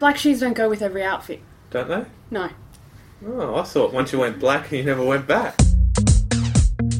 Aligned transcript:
Black 0.00 0.16
shoes 0.16 0.40
don't 0.40 0.54
go 0.54 0.66
with 0.70 0.80
every 0.80 1.02
outfit. 1.02 1.42
Don't 1.68 1.86
they? 1.86 2.06
No. 2.30 2.48
Oh, 3.26 3.56
I 3.56 3.62
thought 3.64 3.92
once 3.92 4.14
you 4.14 4.20
went 4.20 4.40
black, 4.40 4.72
you 4.72 4.82
never 4.82 5.04
went 5.04 5.26
back. 5.26 5.54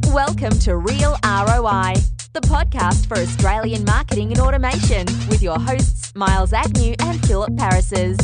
Welcome 0.09 0.51
to 0.59 0.77
Real 0.77 1.17
ROI, 1.25 1.95
the 2.35 2.43
podcast 2.43 3.07
for 3.07 3.17
Australian 3.17 3.87
marketing 3.87 4.33
and 4.33 4.39
automation 4.39 5.07
with 5.31 5.41
your 5.41 5.59
hosts 5.59 6.15
Miles 6.15 6.53
Agnew 6.53 6.95
and 7.01 7.27
Philip 7.27 7.53
Parises. 7.53 8.19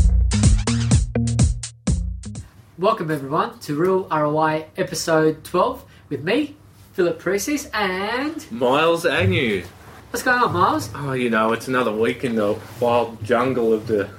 Welcome 2.77 3.11
everyone 3.11 3.59
to 3.61 3.77
Real 3.77 4.07
ROI 4.11 4.67
episode 4.77 5.43
12 5.43 5.87
with 6.11 6.23
me, 6.23 6.55
Philip 6.93 7.19
Parises, 7.19 7.71
and 7.73 8.45
Miles 8.53 9.07
Agnew. 9.07 9.65
what's 10.11 10.23
going 10.23 10.43
on, 10.43 10.53
Miles? 10.53 10.91
Oh, 10.95 11.13
you 11.13 11.31
know, 11.31 11.55
it's 11.55 11.67
another 11.67 11.93
week 11.93 12.25
in 12.25 12.35
the 12.35 12.59
wild 12.79 13.25
jungle 13.25 13.73
of 13.73 13.87
the 13.87 14.11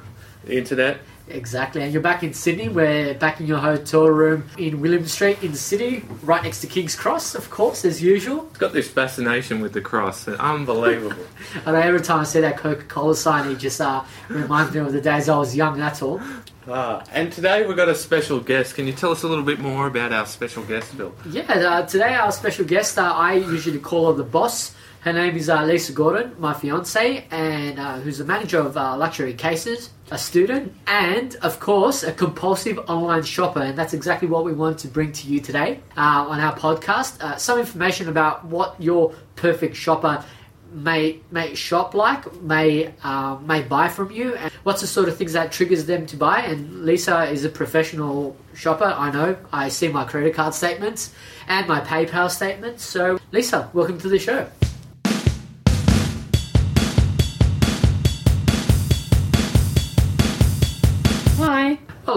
internet. 0.49 0.99
Exactly, 1.29 1.81
and 1.81 1.91
you're 1.91 2.01
back 2.01 2.23
in 2.23 2.33
Sydney. 2.33 2.69
We're 2.69 3.13
back 3.13 3.41
in 3.41 3.47
your 3.47 3.57
hotel 3.57 4.05
room 4.07 4.49
in 4.57 4.79
William 4.79 5.05
Street 5.05 5.43
in 5.43 5.51
the 5.51 5.57
city, 5.57 6.05
right 6.23 6.41
next 6.41 6.61
to 6.61 6.67
King's 6.67 6.95
Cross, 6.95 7.35
of 7.35 7.49
course, 7.49 7.83
as 7.83 8.01
usual. 8.01 8.47
It's 8.49 8.57
got 8.59 8.71
this 8.71 8.87
fascination 8.89 9.59
with 9.59 9.73
the 9.73 9.81
cross. 9.81 10.25
Unbelievable. 10.27 11.17
And 11.65 11.75
every 11.75 11.99
time 11.99 12.21
I 12.21 12.23
see 12.23 12.39
that 12.41 12.55
Coca 12.57 12.83
Cola 12.83 13.13
sign, 13.15 13.51
it 13.51 13.55
just 13.57 13.81
uh, 13.81 14.03
reminds 14.29 14.73
me 14.73 14.79
of 14.79 14.93
the 14.93 15.01
days 15.01 15.27
I 15.27 15.37
was 15.37 15.53
young, 15.53 15.77
that's 15.77 16.01
all. 16.01 16.21
ah, 16.69 17.03
and 17.11 17.29
today 17.31 17.65
we've 17.65 17.75
got 17.75 17.89
a 17.89 17.95
special 17.95 18.39
guest. 18.39 18.75
Can 18.75 18.87
you 18.87 18.93
tell 18.93 19.11
us 19.11 19.23
a 19.23 19.27
little 19.27 19.43
bit 19.43 19.59
more 19.59 19.87
about 19.87 20.13
our 20.13 20.25
special 20.25 20.63
guest, 20.63 20.97
Bill? 20.97 21.13
Yeah, 21.29 21.41
uh, 21.51 21.85
today 21.85 22.13
our 22.15 22.31
special 22.31 22.63
guest, 22.63 22.97
uh, 22.97 23.03
I 23.03 23.33
usually 23.33 23.79
call 23.79 24.07
her 24.11 24.13
the 24.17 24.23
boss. 24.23 24.73
Her 25.01 25.11
name 25.13 25.35
is 25.35 25.49
uh, 25.49 25.63
Lisa 25.63 25.91
Gordon, 25.93 26.35
my 26.39 26.53
fiance, 26.53 27.25
and 27.31 27.79
uh, 27.79 27.97
who's 27.99 28.17
the 28.17 28.25
manager 28.25 28.59
of 28.59 28.75
uh, 28.77 28.95
Luxury 28.97 29.33
Cases, 29.33 29.89
a 30.11 30.17
student, 30.17 30.73
and 30.87 31.35
of 31.37 31.59
course 31.59 32.03
a 32.03 32.11
compulsive 32.11 32.79
online 32.89 33.23
shopper. 33.23 33.61
And 33.61 33.77
that's 33.77 33.93
exactly 33.93 34.27
what 34.27 34.45
we 34.45 34.53
want 34.53 34.79
to 34.79 34.87
bring 34.87 35.11
to 35.11 35.27
you 35.27 35.39
today 35.39 35.79
uh, 35.97 36.27
on 36.29 36.39
our 36.39 36.55
podcast. 36.55 37.21
Uh, 37.21 37.37
some 37.37 37.59
information 37.59 38.09
about 38.09 38.45
what 38.45 38.81
your 38.81 39.13
perfect 39.35 39.75
shopper 39.75 40.23
may 40.71 41.19
may 41.31 41.55
shop 41.55 41.93
like, 41.93 42.41
may 42.41 42.93
uh, 43.03 43.37
may 43.45 43.61
buy 43.61 43.87
from 43.87 44.11
you, 44.11 44.35
and 44.35 44.51
what's 44.63 44.81
the 44.81 44.87
sort 44.87 45.09
of 45.09 45.17
things 45.17 45.33
that 45.33 45.51
triggers 45.51 45.85
them 45.85 46.05
to 46.07 46.17
buy. 46.17 46.39
And 46.41 46.85
Lisa 46.85 47.25
is 47.25 47.45
a 47.45 47.49
professional 47.49 48.35
shopper. 48.53 48.85
I 48.85 49.11
know. 49.11 49.37
I 49.51 49.69
see 49.69 49.87
my 49.87 50.03
credit 50.03 50.33
card 50.33 50.53
statements 50.53 51.13
and 51.47 51.67
my 51.67 51.81
PayPal 51.81 52.29
statements. 52.29 52.83
So, 52.83 53.19
Lisa, 53.31 53.69
welcome 53.73 53.99
to 53.99 54.09
the 54.09 54.19
show. 54.19 54.47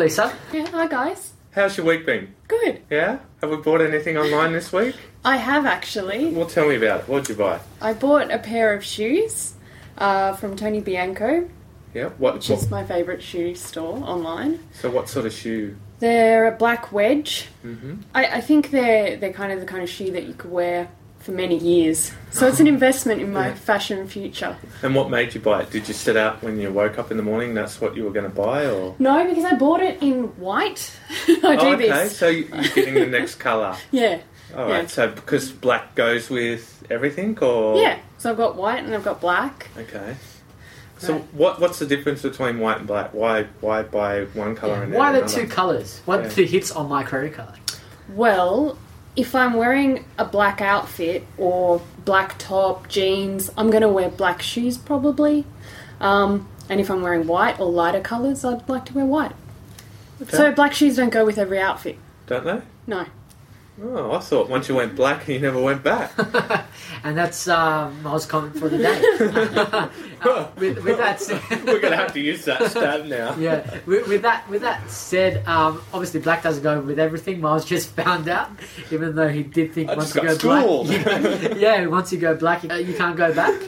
Lisa, 0.00 0.32
Yeah, 0.50 0.66
hi 0.68 0.86
guys. 0.86 1.34
How's 1.50 1.76
your 1.76 1.84
week 1.84 2.06
been? 2.06 2.34
Good. 2.48 2.80
Yeah? 2.88 3.18
Have 3.42 3.50
we 3.50 3.56
bought 3.58 3.82
anything 3.82 4.16
online 4.16 4.54
this 4.54 4.72
week? 4.72 4.96
I 5.26 5.36
have 5.36 5.66
actually. 5.66 6.28
Well, 6.32 6.46
tell 6.46 6.66
me 6.70 6.76
about 6.76 7.00
it. 7.00 7.08
What'd 7.10 7.28
you 7.28 7.34
buy? 7.34 7.60
I 7.82 7.92
bought 7.92 8.30
a 8.30 8.38
pair 8.38 8.72
of 8.72 8.82
shoes 8.82 9.52
uh, 9.98 10.32
from 10.36 10.56
Tony 10.56 10.80
Bianco, 10.80 11.46
Yeah? 11.92 12.06
What? 12.16 12.32
which 12.36 12.48
what 12.48 12.60
is 12.60 12.70
my 12.70 12.82
favourite 12.82 13.22
shoe 13.22 13.54
store 13.54 13.98
online. 13.98 14.60
so, 14.72 14.90
what 14.90 15.10
sort 15.10 15.26
of 15.26 15.34
shoe? 15.34 15.76
They're 15.98 16.46
a 16.46 16.56
black 16.56 16.92
wedge. 16.92 17.48
hmm 17.60 17.96
I, 18.14 18.24
I 18.24 18.40
think 18.40 18.70
they're 18.70 19.18
they're 19.18 19.34
kind 19.34 19.52
of 19.52 19.60
the 19.60 19.66
kind 19.66 19.82
of 19.82 19.90
shoe 19.90 20.10
that 20.12 20.22
you 20.24 20.32
could 20.32 20.50
wear 20.50 20.88
for 21.20 21.32
many 21.32 21.56
years. 21.56 22.12
So 22.30 22.46
it's 22.48 22.60
an 22.60 22.66
investment 22.66 23.20
in 23.20 23.32
my 23.32 23.48
Yeah. 23.48 23.54
fashion 23.54 24.08
future. 24.08 24.56
And 24.82 24.94
what 24.94 25.10
made 25.10 25.34
you 25.34 25.40
buy 25.40 25.60
it? 25.62 25.70
Did 25.70 25.86
you 25.86 25.94
set 25.94 26.16
out 26.16 26.42
when 26.42 26.58
you 26.58 26.70
woke 26.72 26.98
up 26.98 27.10
in 27.10 27.16
the 27.18 27.22
morning? 27.22 27.54
That's 27.54 27.80
what 27.80 27.94
you 27.96 28.04
were 28.04 28.10
going 28.10 28.28
to 28.28 28.34
buy, 28.34 28.66
or? 28.66 28.94
No, 28.98 29.27
because 29.28 29.44
I 29.44 29.54
bought 29.54 29.80
it 29.82 30.02
in 30.02 30.24
white. 30.38 30.90
I 31.28 31.56
do 31.56 31.66
oh, 31.66 31.72
okay. 31.74 31.88
this. 31.88 32.16
So 32.16 32.28
you- 32.28 32.48
you're 32.52 32.74
getting 32.74 32.94
the 32.94 33.06
next 33.06 33.36
colour. 33.36 33.77
Yeah. 33.90 34.18
All 34.56 34.64
right. 34.64 34.82
Yeah. 34.82 34.86
So 34.88 35.08
because 35.08 35.52
black 35.52 35.94
goes 35.94 36.28
with 36.30 36.83
everything, 36.90 37.39
or 37.40 37.77
Yeah. 37.80 37.98
So 38.18 38.30
I've 38.30 38.36
got 38.36 38.56
white 38.56 38.83
and 38.83 38.92
I've 38.95 39.05
got 39.05 39.20
black. 39.20 39.68
Okay. 39.78 40.16
So 40.98 41.14
Right. 41.14 41.24
what 41.33 41.61
what's 41.61 41.78
the 41.78 41.86
difference 41.86 42.22
between 42.22 42.58
white 42.58 42.78
and 42.78 42.86
black? 42.86 43.11
Why 43.14 43.45
why 43.61 43.83
buy 43.83 44.24
one 44.34 44.56
color 44.56 44.83
and 44.83 44.92
why 44.92 45.12
the 45.12 45.27
two 45.27 45.46
colours? 45.46 46.00
What 46.05 46.22
Yeah. 46.22 46.28
the 46.28 46.46
hits 46.46 46.72
on 46.72 46.89
my 46.89 47.02
credit 47.05 47.34
card? 47.34 47.58
Well, 48.14 48.77
if 49.16 49.34
I'm 49.34 49.54
wearing 49.54 50.04
a 50.18 50.24
black 50.24 50.60
outfit 50.60 51.26
or 51.36 51.82
black 52.04 52.38
top, 52.38 52.88
jeans, 52.88 53.50
I'm 53.56 53.70
going 53.70 53.82
to 53.82 53.88
wear 53.88 54.08
black 54.08 54.42
shoes 54.42 54.78
probably. 54.78 55.44
Um, 56.00 56.48
and 56.68 56.80
if 56.80 56.90
I'm 56.90 57.02
wearing 57.02 57.26
white 57.26 57.58
or 57.58 57.70
lighter 57.70 58.00
colours, 58.00 58.44
I'd 58.44 58.68
like 58.68 58.86
to 58.86 58.94
wear 58.94 59.04
white. 59.04 59.32
Okay. 60.22 60.36
So 60.36 60.52
black 60.52 60.74
shoes 60.74 60.96
don't 60.96 61.10
go 61.10 61.24
with 61.24 61.38
every 61.38 61.58
outfit. 61.58 61.98
Don't 62.26 62.44
they? 62.44 62.62
No. 62.86 63.06
Oh, 63.83 64.13
I 64.13 64.18
thought 64.18 64.51
once 64.51 64.68
you 64.68 64.74
went 64.74 64.95
black, 64.95 65.27
you 65.27 65.39
never 65.39 65.61
went 65.61 65.83
back. 65.83 66.13
and 67.05 67.17
that's 67.17 67.48
um, 67.48 68.02
Miles' 68.02 68.27
comment 68.27 68.58
for 68.58 68.68
the 68.68 68.79
day. 68.79 69.89
Uh, 70.20 70.51
with, 70.58 70.85
with 70.85 70.98
that 70.98 71.18
said, 71.18 71.41
We're 71.64 71.80
gonna 71.80 71.96
have 71.96 72.13
to 72.13 72.20
use 72.20 72.45
that 72.45 72.70
stab 72.70 73.07
now. 73.07 73.35
yeah. 73.36 73.79
With, 73.86 74.07
with 74.07 74.20
that, 74.20 74.46
with 74.51 74.61
that 74.61 74.90
said, 74.90 75.46
um, 75.48 75.80
obviously 75.95 76.20
black 76.20 76.42
doesn't 76.42 76.63
go 76.63 76.79
with 76.79 76.98
everything. 76.98 77.40
Miles 77.40 77.64
just 77.64 77.89
found 77.92 78.29
out, 78.29 78.51
even 78.90 79.14
though 79.14 79.30
he 79.30 79.42
did 79.42 79.73
think 79.73 79.89
I 79.89 79.95
once 79.95 80.14
you 80.14 80.20
go 80.20 80.35
schooled. 80.35 80.89
black, 80.89 81.57
yeah, 81.57 81.86
once 81.86 82.13
you 82.13 82.19
go 82.19 82.36
black, 82.36 82.63
you, 82.64 82.74
you 82.74 82.95
can't 82.95 83.17
go 83.17 83.33
back. 83.33 83.63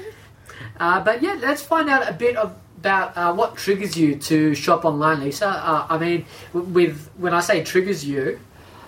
Uh, 0.78 1.03
but 1.03 1.22
yeah, 1.22 1.39
let's 1.41 1.62
find 1.62 1.89
out 1.89 2.06
a 2.06 2.12
bit 2.12 2.37
of, 2.37 2.55
about 2.77 3.17
uh, 3.17 3.33
what 3.33 3.56
triggers 3.56 3.97
you 3.97 4.17
to 4.17 4.55
shop 4.55 4.84
online, 4.84 5.21
Lisa. 5.21 5.49
Uh, 5.49 5.87
I 5.89 5.97
mean, 5.97 6.27
with 6.53 7.09
when 7.17 7.33
I 7.33 7.41
say 7.41 7.65
triggers 7.65 8.05
you, 8.05 8.39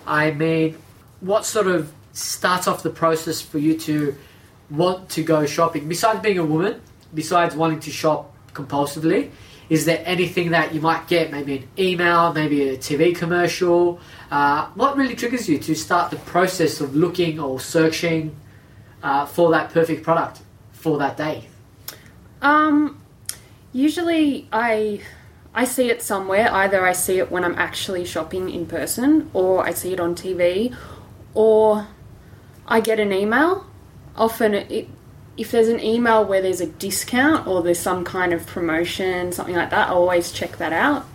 I 0.05 0.29
mean 0.29 0.77
what 1.21 1.45
sort 1.45 1.67
of 1.67 1.91
starts 2.13 2.67
off 2.67 2.83
the 2.83 2.89
process 2.89 3.41
for 3.41 3.57
you 3.57 3.77
to 3.79 4.15
want 4.69 5.09
to 5.09 5.23
go 5.23 5.45
shopping? 5.45 5.87
Besides 5.87 6.21
being 6.21 6.37
a 6.37 6.45
woman 6.45 6.81
besides 7.13 7.55
wanting 7.55 7.79
to 7.79 7.91
shop 7.91 8.35
compulsively 8.53 9.31
is 9.67 9.85
there 9.85 10.03
anything 10.05 10.51
that 10.51 10.75
you 10.75 10.81
might 10.81 11.07
get? 11.07 11.31
Maybe 11.31 11.57
an 11.57 11.67
email 11.79 12.31
maybe 12.33 12.69
a 12.69 12.77
tv 12.77 13.15
commercial? 13.15 13.99
Uh, 14.29 14.67
what 14.75 14.95
really 14.95 15.15
triggers 15.15 15.49
you 15.49 15.57
to 15.57 15.73
start 15.73 16.11
the 16.11 16.17
process 16.17 16.81
of 16.81 16.95
looking 16.95 17.39
or 17.39 17.59
searching 17.59 18.35
uh, 19.01 19.25
for 19.25 19.49
that 19.51 19.71
perfect 19.71 20.03
product 20.03 20.41
for 20.71 20.99
that 20.99 21.17
day? 21.17 21.47
Um, 22.43 23.01
usually 23.73 24.47
I 24.51 25.01
I 25.55 25.63
see 25.65 25.89
it 25.89 26.03
somewhere. 26.03 26.51
Either 26.51 26.85
I 26.85 26.93
see 26.93 27.17
it 27.17 27.31
when 27.31 27.43
I'm 27.43 27.57
actually 27.57 28.05
shopping 28.05 28.49
in 28.49 28.67
person, 28.67 29.31
or 29.33 29.65
I 29.65 29.71
see 29.71 29.93
it 29.93 29.99
on 29.99 30.13
TV, 30.13 30.75
or 31.35 31.87
I 32.67 32.79
get 32.79 32.99
an 32.99 33.13
email. 33.13 33.67
Often, 34.15 34.55
it, 34.55 34.89
if 35.37 35.51
there's 35.51 35.67
an 35.67 35.79
email 35.79 36.25
where 36.25 36.41
there's 36.41 36.61
a 36.61 36.65
discount 36.65 37.45
or 37.45 37.61
there's 37.61 37.79
some 37.79 38.03
kind 38.03 38.33
of 38.33 38.47
promotion, 38.47 39.31
something 39.31 39.55
like 39.55 39.69
that, 39.69 39.89
I 39.89 39.91
always 39.91 40.31
check 40.31 40.57
that 40.57 40.73
out. 40.73 41.05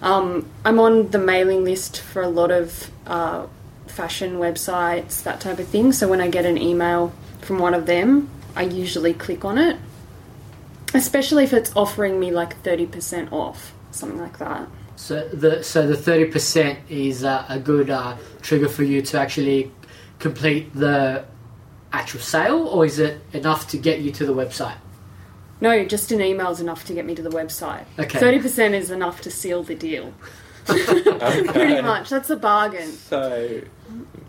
Um, 0.00 0.48
I'm 0.64 0.78
on 0.78 1.10
the 1.10 1.18
mailing 1.18 1.64
list 1.64 2.00
for 2.00 2.22
a 2.22 2.28
lot 2.28 2.50
of 2.50 2.90
uh, 3.06 3.46
fashion 3.86 4.38
websites, 4.38 5.22
that 5.24 5.40
type 5.40 5.58
of 5.58 5.68
thing. 5.68 5.92
So 5.92 6.08
when 6.08 6.22
I 6.22 6.28
get 6.28 6.46
an 6.46 6.56
email 6.56 7.12
from 7.42 7.58
one 7.58 7.74
of 7.74 7.84
them, 7.84 8.30
I 8.56 8.62
usually 8.62 9.12
click 9.12 9.44
on 9.44 9.58
it 9.58 9.76
especially 10.94 11.42
if 11.44 11.52
it's 11.52 11.74
offering 11.76 12.18
me 12.18 12.30
like 12.30 12.62
30% 12.62 13.32
off 13.32 13.74
something 13.90 14.18
like 14.18 14.38
that 14.38 14.68
so 14.96 15.26
the 15.28 15.62
so 15.62 15.86
the 15.86 15.94
30% 15.96 16.76
is 16.88 17.24
uh, 17.24 17.44
a 17.48 17.58
good 17.58 17.90
uh, 17.90 18.16
trigger 18.42 18.68
for 18.68 18.84
you 18.84 19.02
to 19.02 19.18
actually 19.18 19.70
complete 20.18 20.72
the 20.74 21.24
actual 21.92 22.20
sale 22.20 22.66
or 22.68 22.84
is 22.86 22.98
it 22.98 23.20
enough 23.32 23.68
to 23.68 23.76
get 23.78 24.00
you 24.00 24.10
to 24.12 24.24
the 24.26 24.34
website 24.34 24.76
no 25.60 25.84
just 25.84 26.10
an 26.12 26.20
email 26.20 26.50
is 26.50 26.60
enough 26.60 26.84
to 26.84 26.92
get 26.94 27.04
me 27.04 27.14
to 27.14 27.22
the 27.22 27.30
website 27.30 27.84
Okay. 27.98 28.18
30% 28.18 28.72
is 28.72 28.90
enough 28.90 29.20
to 29.22 29.30
seal 29.30 29.62
the 29.62 29.74
deal 29.74 30.12
Okay. 30.70 31.44
pretty 31.44 31.82
much 31.82 32.08
that's 32.08 32.30
a 32.30 32.36
bargain 32.36 32.90
So, 32.90 33.60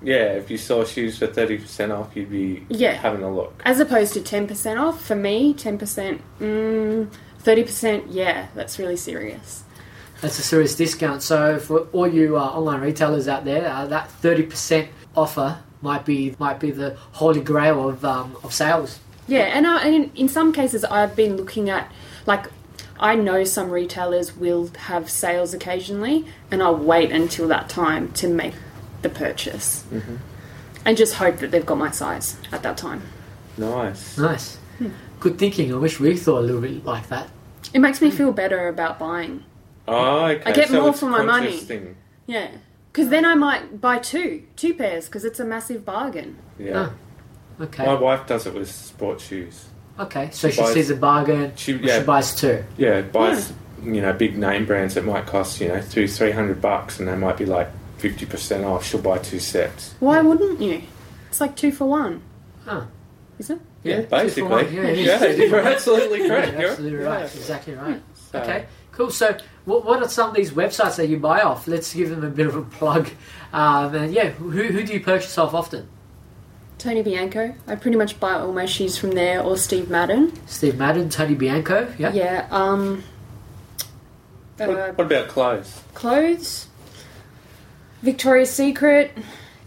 yeah, 0.04 0.34
if 0.34 0.52
you 0.52 0.58
saw 0.58 0.84
shoes 0.84 1.18
for 1.18 1.26
thirty 1.28 1.58
percent 1.58 1.92
off, 1.92 2.16
you'd 2.16 2.30
be 2.30 2.66
Yeah. 2.70 2.92
having 2.94 3.24
a 3.24 3.34
look. 3.34 3.60
as 3.66 3.80
opposed 3.80 4.14
to 4.14 4.20
10% 4.20 4.80
off 4.80 5.02
for 5.04 5.16
me 5.16 5.54
10% 5.54 6.20
mm, 6.42 7.08
30% 7.44 8.04
yeah 8.10 8.48
that's 8.54 8.78
really 8.78 8.98
serious 8.98 9.64
That's 10.22 10.40
a 10.40 10.44
serious 10.44 10.76
discount. 10.76 11.22
So 11.22 11.60
for 11.60 11.82
all 11.94 12.08
you 12.08 12.38
uh, 12.38 12.42
online 12.42 12.82
retailers 12.82 13.28
out 13.28 13.46
there, 13.46 13.68
uh, 13.70 13.86
that 13.88 14.10
thirty 14.10 14.44
percent 14.44 14.90
offer 15.16 15.60
might 15.82 16.06
be 16.06 16.36
might 16.40 16.60
be 16.60 16.72
the 16.72 16.98
holy 17.14 17.42
grail 17.42 17.90
of 17.90 18.04
um, 18.04 18.38
of 18.44 18.54
sales. 18.54 19.00
Yeah, 19.28 19.46
and, 19.58 19.66
I, 19.66 19.84
and 19.86 19.96
in, 19.96 20.12
in 20.16 20.30
some 20.30 20.54
cases, 20.54 20.86
I've 20.86 21.16
been 21.16 21.36
looking 21.36 21.68
at, 21.68 21.92
like, 22.28 22.46
I 23.00 23.16
know 23.16 23.44
some 23.44 23.72
retailers 23.72 24.38
will 24.38 24.70
have 24.78 25.10
sales 25.10 25.52
occasionally, 25.52 26.28
and 26.52 26.62
I'll 26.62 26.76
wait 26.78 27.12
until 27.12 27.48
that 27.48 27.68
time 27.68 28.12
to 28.14 28.28
make 28.28 28.54
the 29.02 29.10
purchase. 29.10 29.84
And 30.86 30.96
just 30.96 31.16
hope 31.16 31.38
that 31.38 31.50
they've 31.50 31.66
got 31.66 31.80
my 31.80 31.90
size 31.90 32.38
at 32.52 32.62
that 32.62 32.78
time. 32.78 33.02
Nice. 33.58 34.16
Nice, 34.20 34.60
good 35.20 35.40
thinking. 35.40 35.74
I 35.74 35.78
wish 35.78 36.00
we 36.00 36.16
thought 36.16 36.40
a 36.40 36.46
little 36.46 36.62
bit 36.62 36.86
like 36.86 37.08
that. 37.08 37.28
It 37.74 37.80
makes 37.80 38.02
me 38.02 38.12
feel 38.12 38.32
better 38.32 38.68
about 38.68 39.00
buying. 39.00 39.44
Oh, 39.88 40.26
okay. 40.26 40.44
I 40.46 40.52
get 40.52 40.70
so 40.70 40.82
more 40.82 40.90
it's 40.90 41.00
for 41.00 41.06
my 41.10 41.24
money. 41.24 41.58
Thing. 41.58 41.96
Yeah. 42.28 42.50
Because 42.92 43.10
then 43.10 43.26
I 43.26 43.36
might 43.36 43.82
buy 43.82 44.00
two, 44.00 44.44
two 44.56 44.74
pairs, 44.74 45.06
because 45.06 45.26
it's 45.26 45.40
a 45.40 45.46
massive 45.46 45.84
bargain. 45.86 46.38
Yeah. 46.58 46.92
Ah, 47.60 47.64
okay. 47.64 47.86
My 47.86 47.94
wife 47.96 48.26
does 48.26 48.48
it 48.48 48.54
with 48.54 48.72
sports 48.72 49.26
shoes. 49.26 49.66
Okay. 50.00 50.30
So 50.32 50.50
she 50.50 50.62
buys- 50.62 50.74
sees 50.74 50.90
a 50.90 50.96
bargain. 50.96 51.52
She- 51.56 51.78
She, 51.78 51.84
yeah. 51.86 52.04
buys 52.04 52.34
two. 52.36 52.64
Yeah, 52.78 53.02
buys 53.02 53.52
you 53.84 54.02
know 54.02 54.14
big 54.14 54.38
name 54.38 54.66
brands 54.66 54.96
that 54.96 55.06
might 55.06 55.26
cost 55.28 55.60
you 55.62 55.68
know 55.68 55.82
two 55.82 56.08
three 56.08 56.32
hundred 56.32 56.62
bucks, 56.62 57.00
and 57.00 57.08
they 57.08 57.16
might 57.16 57.38
be 57.38 57.46
like 57.46 57.68
fifty 57.98 58.26
percent 58.26 58.64
off. 58.66 58.86
She'll 58.86 59.02
buy 59.02 59.18
two 59.20 59.40
sets. 59.40 59.94
Why 60.00 60.22
wouldn't 60.22 60.60
you? 60.62 60.82
It's 61.30 61.40
like 61.42 61.56
two 61.56 61.72
for 61.72 61.86
one. 61.86 62.22
Oh. 62.68 62.88
Is 63.40 63.50
it? 63.50 63.60
Yeah, 63.84 63.98
two 63.98 64.04
for 64.04 64.10
basically. 64.10 64.44
one. 64.44 64.74
Yeah. 64.74 64.90
Yeah, 64.90 65.26
you're 65.28 65.60
absolutely 65.60 66.20
correct. 66.28 66.52
You're 66.54 66.62
You're- 66.62 66.70
absolutely 66.72 67.00
yeah. 67.04 67.06
right. 67.14 67.24
Exactly 67.36 67.74
right. 67.76 68.02
So- 68.32 68.40
Okay, 68.40 68.66
cool. 68.94 69.12
So, 69.12 69.38
what, 69.66 69.86
what 69.86 70.02
are 70.02 70.10
some 70.10 70.30
of 70.30 70.36
these 70.36 70.52
websites 70.52 70.96
that 70.98 71.08
you 71.08 71.18
buy 71.18 71.42
off? 71.42 71.68
Let's 71.68 71.94
give 71.94 72.10
them 72.10 72.24
a 72.24 72.30
bit 72.30 72.48
of 72.48 72.56
a 72.56 72.62
plug. 72.62 73.10
Um, 73.54 73.94
and 73.96 74.14
yeah, 74.14 74.30
who, 74.30 74.50
who 74.50 74.84
do 74.84 74.94
you 74.94 75.00
purchase 75.00 75.38
off 75.38 75.54
often? 75.54 75.88
Tony 76.78 77.02
Bianco. 77.02 77.56
I 77.68 77.76
pretty 77.76 77.98
much 77.98 78.20
buy 78.20 78.34
all 78.34 78.52
my 78.52 78.66
shoes 78.66 78.98
from 78.98 79.12
there, 79.12 79.42
or 79.42 79.58
Steve 79.58 79.90
Madden. 79.90 80.34
Steve 80.46 80.78
Madden, 80.78 81.10
Tony 81.10 81.34
Bianco. 81.36 81.92
Yeah. 81.98 82.12
Yeah. 82.12 82.48
Um. 82.52 83.04
uh, 84.60 84.66
What, 84.66 84.98
what 84.98 85.06
about 85.08 85.28
clothes? 85.30 85.82
clothes. 85.94 86.68
Victoria's 88.02 88.52
Secret, 88.52 89.12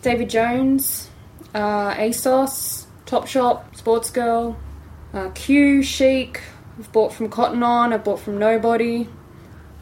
David 0.03 0.31
Jones, 0.31 1.11
uh, 1.55 1.93
ASOS, 1.95 2.87
Topshop, 3.07 3.65
Sportsgirl, 3.77 4.55
uh, 5.13 5.31
Cue, 5.31 5.83
Chic. 5.83 6.41
I've 6.79 6.93
bought 6.93 7.13
from 7.13 7.31
Cotton 7.31 7.63
On. 7.65 7.93
I've 7.93 8.05
bought 8.05 8.21
from 8.21 8.39
Nobody. 8.39 9.09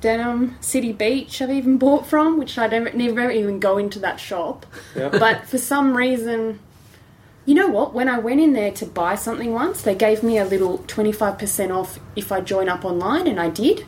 Denim, 0.06 0.54
City 0.60 0.92
Beach. 0.92 1.42
I've 1.42 1.50
even 1.50 1.78
bought 1.78 2.06
from, 2.06 2.38
which 2.38 2.58
I 2.58 2.68
don't 2.68 2.94
never 2.94 3.28
even 3.28 3.58
go 3.58 3.76
into 3.76 3.98
that 3.98 4.20
shop. 4.20 4.64
Yeah. 4.94 5.08
But 5.26 5.48
for 5.48 5.58
some 5.58 5.96
reason, 5.96 6.60
you 7.44 7.56
know 7.56 7.66
what? 7.66 7.92
When 7.92 8.08
I 8.08 8.20
went 8.20 8.40
in 8.40 8.52
there 8.52 8.70
to 8.70 8.86
buy 8.86 9.16
something 9.16 9.52
once, 9.52 9.82
they 9.82 9.96
gave 9.96 10.22
me 10.22 10.38
a 10.38 10.44
little 10.44 10.78
25% 10.78 11.76
off 11.76 11.98
if 12.14 12.30
I 12.30 12.40
join 12.40 12.68
up 12.68 12.84
online, 12.84 13.26
and 13.26 13.40
I 13.40 13.50
did. 13.50 13.84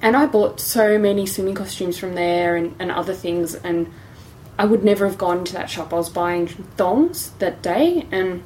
And 0.00 0.16
I 0.16 0.24
bought 0.24 0.60
so 0.60 0.98
many 0.98 1.26
swimming 1.26 1.56
costumes 1.56 1.98
from 1.98 2.14
there 2.14 2.56
and, 2.56 2.74
and 2.78 2.90
other 2.90 3.12
things, 3.12 3.54
and 3.54 3.92
I 4.58 4.64
would 4.64 4.82
never 4.82 5.06
have 5.06 5.18
gone 5.18 5.40
into 5.40 5.52
that 5.52 5.68
shop. 5.68 5.92
I 5.92 5.96
was 5.96 6.08
buying 6.08 6.46
thongs 6.78 7.32
that 7.32 7.60
day, 7.60 8.06
and 8.10 8.42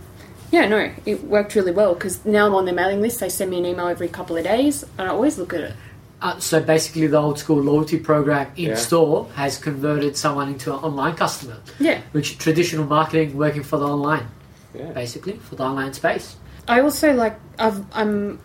yeah, 0.51 0.67
no, 0.67 0.91
it 1.07 1.23
worked 1.23 1.55
really 1.55 1.71
well 1.71 1.95
because 1.95 2.25
now 2.25 2.49
I'm 2.49 2.57
on 2.57 2.65
their 2.65 2.75
mailing 2.75 3.01
list. 3.01 3.21
They 3.21 3.29
send 3.29 3.53
me 3.53 3.59
an 3.59 3.67
email 3.67 3.87
every 3.87 4.09
couple 4.09 4.37
of 4.37 4.43
days, 4.43 4.83
and 4.99 5.07
I 5.09 5.13
always 5.13 5.39
look 5.39 5.55
at 5.55 5.61
it. 5.61 5.75
Uh, 6.25 6.39
so 6.39 6.59
basically, 6.59 7.07
the 7.07 7.19
old 7.19 7.39
school 7.39 7.61
loyalty 7.63 7.99
program 7.99 8.47
in 8.57 8.71
Yeah. 8.71 8.77
store 8.77 9.27
has 9.35 9.59
converted 9.59 10.17
someone 10.17 10.49
into 10.49 10.73
an 10.73 10.79
online 10.79 11.15
customer, 11.17 11.57
Yeah. 11.79 11.99
which 12.13 12.39
traditional 12.39 12.87
marketing 12.87 13.37
working 13.37 13.63
for 13.63 13.77
the 13.77 13.85
online, 13.87 14.27
Yeah. 14.75 14.87
basically 14.93 15.35
for 15.47 15.55
the 15.57 15.63
online 15.65 15.93
space. 15.93 16.37
I 16.67 16.81
also 16.81 17.13
like 17.13 17.39
I've 17.59 17.85
I'm 17.93 18.39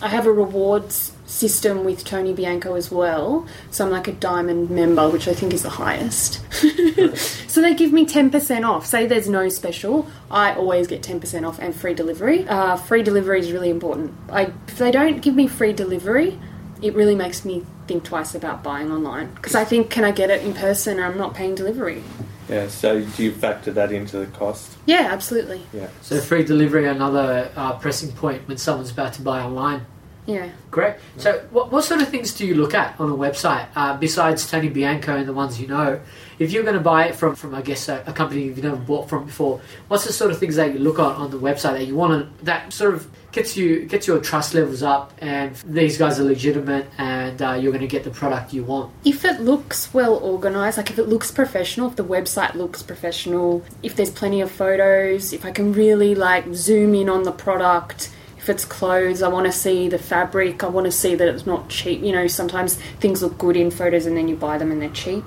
I 0.00 0.06
have 0.06 0.26
a 0.28 0.32
rewards 0.32 1.10
system 1.26 1.82
with 1.84 2.04
Tony 2.04 2.32
Bianco 2.32 2.74
as 2.76 2.88
well. 2.92 3.46
So 3.72 3.84
I'm 3.84 3.90
like 3.90 4.06
a 4.06 4.12
diamond 4.12 4.70
member, 4.70 5.08
which 5.08 5.26
I 5.26 5.34
think 5.34 5.52
is 5.52 5.62
the 5.64 5.70
highest. 5.70 6.38
so 7.48 7.60
they 7.60 7.74
give 7.74 7.92
me 7.92 8.06
10% 8.06 8.64
off. 8.64 8.86
Say 8.86 9.06
there's 9.06 9.28
no 9.28 9.48
special, 9.48 10.06
I 10.30 10.54
always 10.54 10.86
get 10.86 11.02
10% 11.02 11.44
off 11.48 11.58
and 11.58 11.74
free 11.74 11.94
delivery. 11.94 12.46
Uh, 12.48 12.76
free 12.76 13.02
delivery 13.02 13.40
is 13.40 13.50
really 13.50 13.70
important. 13.70 14.12
I, 14.30 14.52
if 14.68 14.78
they 14.78 14.92
don't 14.92 15.20
give 15.20 15.34
me 15.34 15.48
free 15.48 15.72
delivery, 15.72 16.38
it 16.82 16.94
really 16.94 17.14
makes 17.14 17.44
me 17.44 17.64
think 17.86 18.04
twice 18.04 18.34
about 18.34 18.62
buying 18.62 18.90
online 18.92 19.32
because 19.34 19.54
I 19.54 19.64
think 19.64 19.90
can 19.90 20.04
I 20.04 20.10
get 20.10 20.30
it 20.30 20.42
in 20.42 20.54
person 20.54 20.98
and 20.98 21.04
I'm 21.04 21.18
not 21.18 21.34
paying 21.34 21.54
delivery. 21.54 22.02
Yeah. 22.48 22.68
So 22.68 23.02
do 23.02 23.22
you 23.22 23.32
factor 23.32 23.72
that 23.72 23.92
into 23.92 24.18
the 24.18 24.26
cost? 24.26 24.76
Yeah, 24.86 25.08
absolutely. 25.10 25.66
Yeah. 25.72 25.88
So 26.00 26.20
free 26.20 26.44
delivery, 26.44 26.86
another 26.86 27.50
uh, 27.56 27.74
pressing 27.78 28.12
point 28.12 28.48
when 28.48 28.56
someone's 28.56 28.90
about 28.90 29.12
to 29.14 29.22
buy 29.22 29.40
online. 29.40 29.84
Yeah. 30.28 30.50
Great. 30.70 30.96
So, 31.16 31.42
what, 31.50 31.72
what 31.72 31.84
sort 31.84 32.02
of 32.02 32.08
things 32.10 32.34
do 32.34 32.46
you 32.46 32.54
look 32.54 32.74
at 32.74 33.00
on 33.00 33.10
a 33.10 33.14
website 33.14 33.66
uh, 33.74 33.96
besides 33.96 34.48
Tony 34.48 34.68
Bianco 34.68 35.16
and 35.16 35.26
the 35.26 35.32
ones 35.32 35.58
you 35.58 35.66
know? 35.66 36.00
If 36.38 36.52
you're 36.52 36.64
going 36.64 36.74
to 36.74 36.80
buy 36.80 37.06
it 37.06 37.14
from, 37.14 37.34
from 37.34 37.54
I 37.54 37.62
guess, 37.62 37.88
a, 37.88 38.04
a 38.06 38.12
company 38.12 38.42
you've 38.42 38.62
never 38.62 38.76
bought 38.76 39.08
from 39.08 39.24
before, 39.24 39.62
what's 39.88 40.04
the 40.04 40.12
sort 40.12 40.30
of 40.30 40.38
things 40.38 40.56
that 40.56 40.74
you 40.74 40.80
look 40.80 40.98
at 40.98 41.06
on 41.16 41.30
the 41.30 41.38
website 41.38 41.78
that 41.78 41.86
you 41.86 41.96
want 41.96 42.38
to 42.38 42.44
that 42.44 42.74
sort 42.74 42.94
of 42.94 43.08
gets 43.32 43.56
you 43.56 43.86
gets 43.86 44.06
your 44.06 44.20
trust 44.20 44.52
levels 44.52 44.82
up, 44.82 45.14
and 45.18 45.56
these 45.66 45.96
guys 45.96 46.20
are 46.20 46.24
legitimate, 46.24 46.86
and 46.98 47.40
uh, 47.40 47.54
you're 47.54 47.72
going 47.72 47.80
to 47.80 47.88
get 47.88 48.04
the 48.04 48.10
product 48.10 48.52
you 48.52 48.64
want. 48.64 48.92
if 49.06 49.24
it 49.24 49.40
looks 49.40 49.92
well 49.94 50.16
organized, 50.16 50.76
like 50.76 50.90
if 50.90 50.98
it 50.98 51.08
looks 51.08 51.30
professional, 51.30 51.88
if 51.88 51.96
the 51.96 52.04
website 52.04 52.54
looks 52.54 52.82
professional, 52.82 53.64
if 53.82 53.96
there's 53.96 54.10
plenty 54.10 54.42
of 54.42 54.50
photos, 54.50 55.32
if 55.32 55.46
I 55.46 55.52
can 55.52 55.72
really 55.72 56.14
like 56.14 56.44
zoom 56.52 56.94
in 56.94 57.08
on 57.08 57.22
the 57.22 57.32
product, 57.32 58.10
if 58.48 58.54
it's 58.54 58.64
clothes, 58.64 59.22
I 59.22 59.28
want 59.28 59.44
to 59.44 59.52
see 59.52 59.90
the 59.90 59.98
fabric, 59.98 60.64
I 60.64 60.68
want 60.68 60.86
to 60.86 60.90
see 60.90 61.14
that 61.14 61.28
it's 61.28 61.44
not 61.44 61.68
cheap. 61.68 62.00
You 62.02 62.12
know, 62.12 62.26
sometimes 62.26 62.76
things 62.98 63.22
look 63.22 63.36
good 63.36 63.58
in 63.58 63.70
photos 63.70 64.06
and 64.06 64.16
then 64.16 64.26
you 64.26 64.36
buy 64.36 64.56
them 64.56 64.72
and 64.72 64.80
they're 64.80 64.88
cheap. 64.88 65.24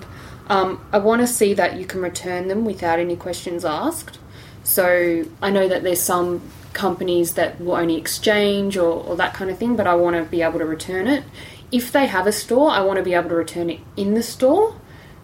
Um, 0.48 0.84
I 0.92 0.98
want 0.98 1.22
to 1.22 1.28
see 1.28 1.54
that 1.54 1.76
you 1.76 1.86
can 1.86 2.02
return 2.02 2.48
them 2.48 2.66
without 2.66 2.98
any 2.98 3.16
questions 3.16 3.64
asked. 3.64 4.18
So 4.64 5.26
I 5.40 5.52
know 5.52 5.68
that 5.68 5.84
there's 5.84 6.02
some 6.02 6.42
companies 6.74 7.36
that 7.36 7.62
will 7.62 7.76
only 7.76 7.96
exchange 7.96 8.76
or, 8.76 9.04
or 9.04 9.16
that 9.18 9.36
kind 9.36 9.52
of 9.52 9.60
thing, 9.60 9.76
but 9.76 9.86
I 9.86 9.94
want 9.94 10.16
to 10.16 10.24
be 10.24 10.42
able 10.42 10.58
to 10.58 10.66
return 10.66 11.08
it. 11.08 11.24
If 11.72 11.92
they 11.92 12.08
have 12.08 12.26
a 12.26 12.32
store, 12.32 12.72
I 12.72 12.82
want 12.82 12.98
to 12.98 13.04
be 13.04 13.14
able 13.14 13.30
to 13.30 13.36
return 13.36 13.70
it 13.70 13.82
in 13.96 14.16
the 14.16 14.24
store 14.24 14.76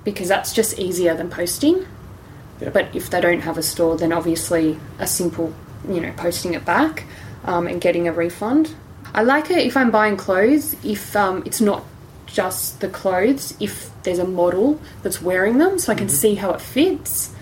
because 0.04 0.28
that's 0.28 0.54
just 0.54 0.78
easier 0.78 1.16
than 1.16 1.32
posting. 1.32 1.88
Yep. 2.62 2.74
But 2.74 2.96
if 2.96 3.10
they 3.10 3.22
don't 3.22 3.42
have 3.42 3.58
a 3.58 3.64
store, 3.64 3.98
then 3.98 4.14
obviously 4.14 4.78
a 5.00 5.08
simple, 5.08 5.52
you 5.90 6.00
know, 6.00 6.14
posting 6.16 6.54
it 6.54 6.64
back 6.64 7.04
um, 7.46 7.68
and 7.68 7.80
getting 7.82 8.08
a 8.08 8.14
refund. 8.14 8.76
I 9.14 9.24
like 9.24 9.50
it 9.52 9.60
if 9.60 9.76
I'm 9.78 9.92
buying 9.92 10.18
clothes, 10.18 10.76
if 10.84 11.16
um, 11.16 11.44
it's 11.46 11.62
not 11.62 11.84
just 12.26 12.82
the 12.82 12.90
clothes, 12.90 13.56
if 13.60 13.90
there's 14.04 14.20
a 14.20 14.26
model 14.28 14.80
that's 15.02 15.22
wearing 15.22 15.58
them 15.58 15.80
so 15.80 15.92
I 15.92 15.96
can 15.96 16.10
see 16.10 16.36
how 16.36 16.52
it 16.52 16.62
fits. 16.62 17.34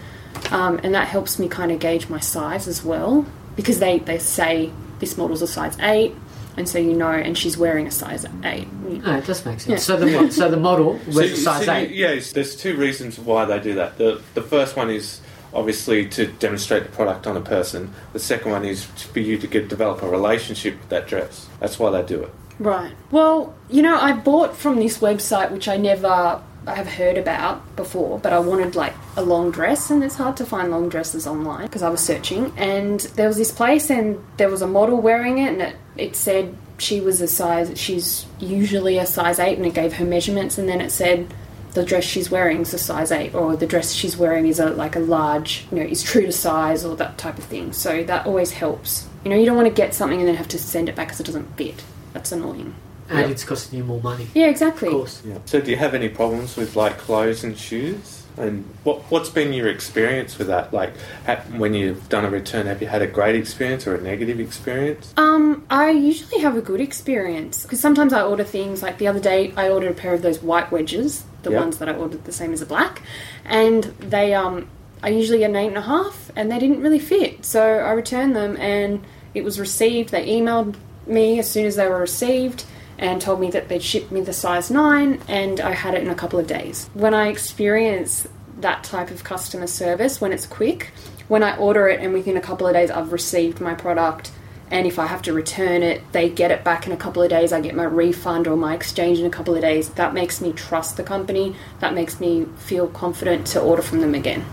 Um, 0.51 0.79
and 0.83 0.93
that 0.93 1.07
helps 1.07 1.39
me 1.39 1.47
kind 1.47 1.71
of 1.71 1.79
gauge 1.79 2.07
my 2.07 2.19
size 2.19 2.67
as 2.67 2.83
well 2.83 3.25
because 3.55 3.79
they, 3.79 3.99
they 3.99 4.19
say 4.19 4.71
this 4.99 5.17
model's 5.17 5.41
a 5.41 5.47
size 5.47 5.77
8 5.79 6.13
and 6.57 6.69
so 6.69 6.77
you 6.77 6.93
know 6.93 7.09
and 7.09 7.37
she's 7.37 7.57
wearing 7.57 7.87
a 7.87 7.91
size 7.91 8.25
8 8.43 8.71
No, 9.03 9.17
it 9.17 9.25
does 9.25 9.45
make 9.45 9.59
sense. 9.59 9.67
Yeah. 9.67 9.77
So 9.77 9.97
the 9.97 10.05
mo- 10.05 10.29
so 10.29 10.49
the 10.49 10.57
model 10.57 10.93
wears 11.13 11.31
a 11.31 11.37
size 11.37 11.65
so 11.65 11.73
you- 11.75 11.85
eight. 11.87 11.91
yeah, 11.91 12.19
there's 12.33 12.55
two 12.55 12.77
reasons 12.77 13.17
why 13.19 13.45
they 13.45 13.59
do 13.59 13.73
that. 13.75 13.97
The 13.97 14.21
the 14.35 14.41
first 14.41 14.75
one 14.77 14.89
is 14.89 15.19
obviously 15.55 16.07
to 16.09 16.27
demonstrate 16.27 16.83
the 16.83 16.89
product 16.89 17.25
on 17.25 17.37
a 17.37 17.41
person. 17.41 17.93
The 18.13 18.19
second 18.19 18.51
one 18.51 18.65
is 18.65 18.83
for 18.83 19.19
you 19.19 19.37
to 19.37 19.47
get 19.47 19.67
develop 19.67 20.03
a 20.03 20.09
relationship 20.09 20.79
with 20.79 20.89
that 20.89 21.07
dress. 21.07 21.47
That's 21.59 21.79
why 21.79 21.89
they 21.91 22.05
do 22.05 22.23
it. 22.23 22.33
Right. 22.59 22.93
Well, 23.11 23.55
you 23.69 23.81
know, 23.81 23.97
I 23.97 24.13
bought 24.13 24.55
from 24.55 24.77
this 24.77 24.99
website 24.99 25.51
which 25.51 25.67
I 25.67 25.77
never 25.77 26.41
I 26.67 26.73
have 26.73 26.87
heard 26.87 27.17
about 27.17 27.75
before, 27.75 28.19
but 28.19 28.33
I 28.33 28.39
wanted 28.39 28.75
like 28.75 28.93
a 29.17 29.23
long 29.23 29.51
dress, 29.51 29.91
and 29.91 30.03
it's 30.03 30.15
hard 30.15 30.35
to 30.37 30.45
find 30.45 30.71
long 30.71 30.89
dresses 30.89 31.27
online 31.27 31.67
because 31.67 31.83
I 31.83 31.89
was 31.89 32.01
searching. 32.01 32.51
And 32.57 33.01
there 33.15 33.27
was 33.27 33.37
this 33.37 33.51
place, 33.51 33.89
and 33.89 34.23
there 34.37 34.49
was 34.49 34.61
a 34.61 34.67
model 34.67 34.99
wearing 34.99 35.37
it, 35.37 35.53
and 35.53 35.61
it, 35.61 35.75
it 35.95 36.15
said 36.15 36.57
she 36.77 37.01
was 37.01 37.21
a 37.21 37.27
size, 37.27 37.79
she's 37.79 38.25
usually 38.39 38.97
a 38.97 39.05
size 39.05 39.37
8, 39.37 39.57
and 39.57 39.67
it 39.67 39.73
gave 39.73 39.93
her 39.93 40.05
measurements, 40.05 40.57
and 40.57 40.67
then 40.67 40.81
it 40.81 40.91
said 40.91 41.31
the 41.75 41.83
dress 41.85 42.03
she's 42.03 42.31
wearing 42.31 42.61
is 42.61 42.73
a 42.73 42.77
size 42.79 43.11
8, 43.11 43.35
or 43.35 43.55
the 43.55 43.67
dress 43.67 43.93
she's 43.93 44.17
wearing 44.17 44.47
is 44.47 44.59
a 44.59 44.71
like 44.71 44.95
a 44.95 44.99
large, 44.99 45.65
you 45.71 45.77
know, 45.77 45.83
is 45.85 46.01
true 46.01 46.25
to 46.25 46.31
size, 46.31 46.83
or 46.83 46.95
that 46.95 47.17
type 47.19 47.37
of 47.37 47.43
thing. 47.43 47.71
So 47.73 48.03
that 48.05 48.25
always 48.25 48.51
helps. 48.51 49.07
You 49.23 49.29
know, 49.31 49.37
you 49.37 49.45
don't 49.45 49.55
want 49.55 49.67
to 49.67 49.73
get 49.73 49.93
something 49.93 50.19
and 50.19 50.27
then 50.27 50.35
have 50.35 50.47
to 50.49 50.57
send 50.59 50.89
it 50.89 50.95
back 50.95 51.07
because 51.07 51.19
it 51.19 51.25
doesn't 51.27 51.55
fit. 51.57 51.83
That's 52.13 52.31
annoying. 52.31 52.73
and 53.09 53.19
Yep. 53.19 53.29
it's 53.29 53.43
costing 53.43 53.77
you 53.79 53.85
more 53.85 54.01
money. 54.01 54.27
Yeah, 54.33 54.47
exactly. 54.47 54.87
Of 54.87 54.93
course. 54.95 55.21
Yeah. 55.23 55.37
So 55.45 55.61
do 55.61 55.69
you 55.69 55.77
have 55.77 55.93
any 55.93 56.09
problems 56.09 56.57
with 56.57 56.75
like 56.75 56.97
clothes 56.97 57.43
and 57.43 57.55
shoes? 57.57 58.23
And 58.37 58.65
what 58.83 58.99
what's 59.11 59.29
been 59.29 59.53
your 59.53 59.67
experience 59.69 60.37
with 60.39 60.47
that? 60.47 60.73
Like 60.73 60.93
ha 61.25 61.35
when 61.55 61.73
you've 61.73 62.09
done 62.09 62.25
a 62.25 62.29
return, 62.29 62.65
have 62.65 62.81
you 62.81 62.87
had 62.87 63.01
a 63.01 63.07
great 63.07 63.35
experience 63.35 63.85
or 63.87 63.93
a 63.95 64.01
negative 64.01 64.39
experience? 64.39 65.13
Um, 65.17 65.63
I 65.69 65.91
usually 65.91 66.41
have 66.41 66.57
a 66.57 66.61
good 66.61 66.81
experience 66.81 67.61
because 67.63 67.79
sometimes 67.79 68.11
I 68.11 68.21
order 68.23 68.43
things 68.43 68.81
like 68.81 68.97
the 68.97 69.07
other 69.07 69.19
day 69.21 69.53
I 69.55 69.69
ordered 69.69 69.91
a 69.91 69.93
pair 69.93 70.13
of 70.13 70.21
those 70.21 70.41
white 70.41 70.69
wedges, 70.71 71.23
the 71.45 71.51
Yep. 71.51 71.59
ones 71.61 71.77
that 71.77 71.87
I 71.87 71.93
ordered 71.93 72.25
the 72.25 72.31
same 72.33 72.51
as 72.51 72.59
the 72.59 72.65
black, 72.65 73.01
and 73.45 73.85
they 73.99 74.33
um 74.33 74.67
I 75.03 75.09
usually 75.09 75.43
an 75.43 75.55
eight 75.55 75.67
and 75.67 75.77
a 75.77 75.81
half, 75.81 76.31
and 76.35 76.51
they 76.51 76.57
didn't 76.59 76.81
really 76.81 76.99
fit, 76.99 77.45
so 77.45 77.61
I 77.61 77.91
returned 77.91 78.35
them 78.35 78.57
and 78.57 79.03
it 79.33 79.43
was 79.43 79.59
received. 79.59 80.09
They 80.09 80.25
emailed 80.27 80.75
me 81.05 81.37
as 81.39 81.49
soon 81.49 81.65
as 81.65 81.75
they 81.75 81.87
were 81.87 81.99
received 81.99 82.63
and 82.97 83.21
told 83.21 83.39
me 83.39 83.51
that 83.51 83.67
they'd 83.67 83.83
shipped 83.83 84.11
me 84.11 84.21
the 84.21 84.33
size 84.33 84.71
9 84.71 85.19
and 85.27 85.59
I 85.59 85.73
had 85.73 85.93
it 85.93 86.01
in 86.01 86.09
a 86.09 86.15
couple 86.15 86.39
of 86.39 86.47
days. 86.47 86.89
When 86.93 87.13
I 87.13 87.27
experience 87.27 88.27
that 88.61 88.83
type 88.85 89.11
of 89.11 89.23
customer 89.23 89.67
service, 89.67 90.19
when 90.21 90.31
it's 90.31 90.47
quick, 90.47 90.91
when 91.27 91.43
I 91.43 91.55
order 91.57 91.87
it 91.89 91.99
and 91.99 92.13
within 92.13 92.37
a 92.37 92.41
couple 92.41 92.65
of 92.65 92.73
days 92.73 92.89
I've 92.89 93.11
received 93.11 93.59
my 93.61 93.73
product 93.75 94.31
and 94.71 94.87
if 94.87 94.97
I 94.99 95.05
have 95.05 95.21
to 95.23 95.33
return 95.33 95.83
it, 95.83 96.01
they 96.11 96.29
get 96.29 96.51
it 96.51 96.63
back 96.63 96.85
in 96.87 96.91
a 96.91 96.97
couple 96.97 97.21
of 97.21 97.29
days. 97.29 97.53
I 97.53 97.61
get 97.61 97.75
my 97.75 97.83
refund 97.83 98.47
or 98.47 98.55
my 98.57 98.73
exchange 98.73 99.19
in 99.19 99.25
a 99.25 99.29
couple 99.29 99.55
of 99.55 99.61
days. 99.61 99.89
That 99.89 100.13
makes 100.13 100.41
me 100.41 100.53
trust 100.53 100.97
the 100.97 101.03
company. 101.03 101.55
That 101.79 101.93
makes 101.93 102.19
me 102.19 102.45
feel 102.57 102.87
confident 102.87 103.47
to 103.47 103.61
order 103.61 103.81
from 103.81 104.01
them 104.01 104.15
again. 104.15 104.45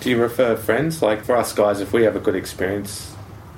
Do 0.00 0.10
you 0.10 0.20
refer 0.20 0.56
friends? 0.56 1.02
Like 1.02 1.24
for 1.24 1.36
us 1.36 1.52
guys, 1.52 1.80
if 1.80 1.92
we 1.92 2.02
have 2.04 2.16
a 2.16 2.20
good 2.20 2.36
experience 2.36 3.14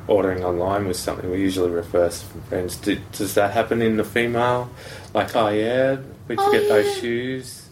ordering 0.07 0.45
online 0.45 0.87
with 0.87 0.97
something, 0.97 1.31
we 1.31 1.41
usually 1.41 1.71
refer 1.71 2.09
some 2.11 2.41
friends. 2.49 2.77
Do, 2.77 2.99
does 3.13 3.35
that 3.35 3.53
happen 3.53 3.83
in 3.83 3.97
the 3.97 4.05
female? 4.05 4.71
Like, 5.13 5.35
oh 5.37 5.49
yeah, 5.49 5.99
you 6.29 6.37
Oh, 6.39 6.53
get 6.53 6.63
yeah. 6.63 6.69
those 6.69 6.97
shoes? 6.99 7.68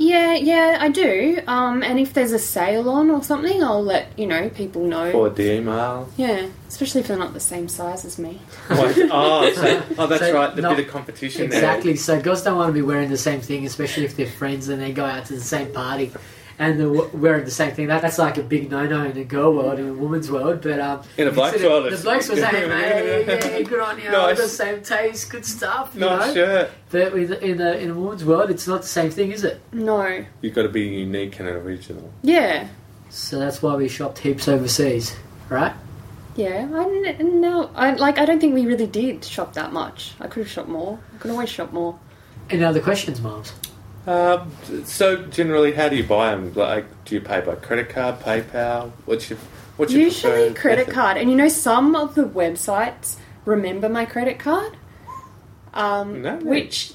Yeah, 0.00 0.32
yeah, 0.32 0.78
I 0.80 0.88
do. 0.88 1.42
Um, 1.46 1.82
and 1.82 2.00
if 2.00 2.14
there's 2.14 2.32
a 2.32 2.38
sale 2.38 2.88
on 2.88 3.10
or 3.10 3.22
something, 3.22 3.62
I'll 3.62 3.84
let 3.84 4.18
you 4.18 4.26
know 4.26 4.48
people 4.48 4.86
know. 4.86 5.12
Forward 5.12 5.36
the 5.36 5.56
email. 5.56 6.08
Yeah, 6.16 6.46
especially 6.68 7.02
if 7.02 7.08
they're 7.08 7.18
not 7.18 7.34
the 7.34 7.40
same 7.40 7.68
size 7.68 8.06
as 8.06 8.18
me. 8.18 8.40
What? 8.68 8.96
Oh, 9.12 9.52
so, 9.52 9.82
oh, 9.98 10.06
that's 10.06 10.22
So, 10.22 10.32
right. 10.32 10.56
The 10.56 10.62
no, 10.62 10.74
bit 10.74 10.86
of 10.86 10.90
competition 10.90 11.42
Exactly. 11.42 11.96
So 11.96 12.18
girls 12.18 12.42
don't 12.42 12.56
want 12.56 12.70
to 12.70 12.72
be 12.72 12.80
wearing 12.80 13.10
the 13.10 13.18
same 13.18 13.42
thing, 13.42 13.66
especially 13.66 14.06
if 14.06 14.16
they're 14.16 14.26
friends 14.26 14.70
and 14.70 14.80
they 14.80 14.92
go 14.92 15.04
out 15.04 15.26
to 15.26 15.34
the 15.34 15.40
same 15.40 15.70
party 15.70 16.10
and 16.60 16.78
they're 16.78 16.88
wearing 16.90 17.44
the 17.46 17.50
same 17.50 17.72
thing. 17.72 17.86
That, 17.88 18.02
that's 18.02 18.18
like 18.18 18.36
a 18.36 18.42
big 18.42 18.70
no-no 18.70 19.02
in 19.04 19.16
a 19.16 19.24
girl 19.24 19.52
world, 19.54 19.78
in 19.80 19.88
a 19.88 19.92
woman's 19.94 20.30
world. 20.30 20.60
But 20.62 20.78
um, 20.78 21.02
In 21.16 21.26
a 21.26 21.32
black 21.32 21.52
consider- 21.54 21.70
world, 21.70 21.84
the 21.84 21.88
it's- 21.88 22.02
blokes 22.04 22.28
were 22.28 22.36
saying, 22.36 22.70
"Hey, 22.70 23.24
yeah, 23.26 23.62
good 23.62 23.80
on 23.80 23.98
you, 24.00 24.10
Nice. 24.10 24.36
the 24.36 24.46
same 24.48 24.82
taste, 24.82 25.30
good 25.30 25.44
stuff." 25.46 25.90
You 25.94 26.00
there. 26.00 26.10
No 26.10 26.26
know. 26.26 26.34
shirt. 26.34 26.70
But 26.90 27.12
with, 27.14 27.32
in 27.42 27.60
a 27.60 27.72
in 27.72 27.90
a 27.90 27.94
woman's 27.94 28.24
world, 28.24 28.50
it's 28.50 28.68
not 28.68 28.82
the 28.82 28.88
same 28.88 29.10
thing, 29.10 29.32
is 29.32 29.42
it? 29.42 29.60
No. 29.72 30.24
You've 30.42 30.54
got 30.54 30.62
to 30.62 30.68
be 30.68 30.82
unique 30.82 31.40
and 31.40 31.48
original. 31.48 32.12
Yeah. 32.22 32.68
So 33.08 33.38
that's 33.40 33.60
why 33.62 33.74
we 33.74 33.88
shopped 33.88 34.18
heaps 34.18 34.46
overseas, 34.46 35.16
right? 35.48 35.72
Yeah, 36.36 36.68
I 36.72 36.84
n- 37.18 37.40
no, 37.40 37.70
I 37.74 37.94
like. 37.94 38.18
I 38.18 38.24
don't 38.24 38.38
think 38.40 38.54
we 38.54 38.66
really 38.66 38.86
did 38.86 39.24
shop 39.24 39.54
that 39.54 39.72
much. 39.72 40.12
I 40.20 40.28
could 40.28 40.44
have 40.44 40.50
shopped 40.50 40.68
more. 40.68 40.98
I 41.14 41.18
could 41.18 41.30
always 41.32 41.48
shop 41.48 41.72
more. 41.72 41.98
Any 42.50 42.62
other 42.64 42.80
questions, 42.80 43.20
Miles? 43.20 43.52
Um, 44.10 44.50
so 44.84 45.24
generally, 45.26 45.72
how 45.72 45.88
do 45.88 45.94
you 45.94 46.02
buy 46.02 46.32
them? 46.32 46.52
Like, 46.54 46.86
do 47.04 47.14
you 47.14 47.20
pay 47.20 47.40
by 47.40 47.54
credit 47.54 47.90
card, 47.90 48.18
PayPal? 48.18 48.90
What's 49.06 49.30
your 49.30 49.38
what's 49.76 49.92
your 49.92 50.02
Usually 50.02 50.52
credit 50.54 50.88
method? 50.88 50.94
card, 50.94 51.16
and 51.16 51.30
you 51.30 51.36
know 51.36 51.48
some 51.48 51.94
of 51.94 52.16
the 52.16 52.24
websites 52.24 53.16
remember 53.44 53.88
my 53.88 54.04
credit 54.04 54.40
card, 54.40 54.76
um, 55.74 56.22
No, 56.22 56.36
which 56.38 56.94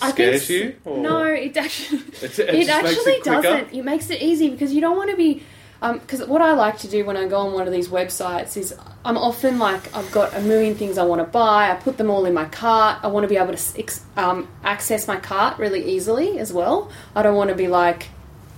I 0.00 0.10
Scares 0.12 0.48
you? 0.48 0.76
Or 0.86 0.98
No, 0.98 1.24
it 1.24 1.56
actually 1.56 1.98
it 2.22 2.38
it 2.38 2.52
makes 2.52 2.68
actually 2.70 3.12
it 3.12 3.24
doesn't. 3.24 3.74
It 3.74 3.84
makes 3.84 4.08
it 4.08 4.22
easy 4.22 4.48
because 4.48 4.72
you 4.72 4.80
don't 4.80 4.96
want 4.96 5.10
to 5.10 5.16
be. 5.16 5.42
Because 5.80 6.24
what 6.26 6.40
I 6.42 6.52
like 6.52 6.78
to 6.78 6.88
do 6.88 7.04
when 7.04 7.16
I 7.16 7.26
go 7.28 7.38
on 7.38 7.52
one 7.52 7.66
of 7.66 7.72
these 7.72 7.88
websites 7.88 8.56
is 8.56 8.74
I'm 9.04 9.16
often 9.18 9.58
like 9.58 9.94
I've 9.94 10.10
got 10.10 10.34
a 10.34 10.40
million 10.40 10.74
things 10.74 10.98
I 10.98 11.04
want 11.04 11.20
to 11.20 11.26
buy. 11.26 11.70
I 11.70 11.74
put 11.74 11.96
them 11.98 12.10
all 12.10 12.24
in 12.26 12.34
my 12.34 12.46
cart. 12.46 12.98
I 13.02 13.08
want 13.08 13.24
to 13.24 13.28
be 13.28 13.36
able 13.36 13.54
to 13.54 13.84
um, 14.16 14.48
access 14.64 15.06
my 15.06 15.16
cart 15.16 15.58
really 15.58 15.84
easily 15.84 16.38
as 16.38 16.52
well. 16.52 16.90
I 17.14 17.22
don't 17.22 17.36
want 17.36 17.50
to 17.50 17.56
be 17.56 17.68
like 17.68 18.08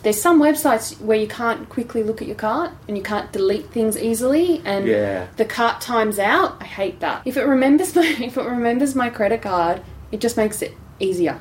there's 0.04 0.20
some 0.22 0.40
websites 0.40 0.98
where 1.00 1.18
you 1.18 1.26
can't 1.26 1.68
quickly 1.68 2.04
look 2.04 2.22
at 2.22 2.28
your 2.28 2.36
cart 2.36 2.70
and 2.86 2.96
you 2.96 3.02
can't 3.02 3.32
delete 3.32 3.66
things 3.70 3.98
easily 3.98 4.62
and 4.64 4.86
Yeah. 4.86 5.26
the 5.36 5.44
cart 5.44 5.80
times 5.80 6.20
out. 6.20 6.56
I 6.60 6.64
hate 6.66 7.00
that. 7.00 7.22
If 7.24 7.36
it 7.36 7.42
remembers 7.44 7.94
my 7.96 8.06
if 8.06 8.36
it 8.36 8.44
remembers 8.44 8.94
my 8.94 9.10
credit 9.10 9.42
card, 9.42 9.82
it 10.12 10.20
just 10.20 10.36
makes 10.36 10.62
it 10.62 10.72
easier. 11.00 11.40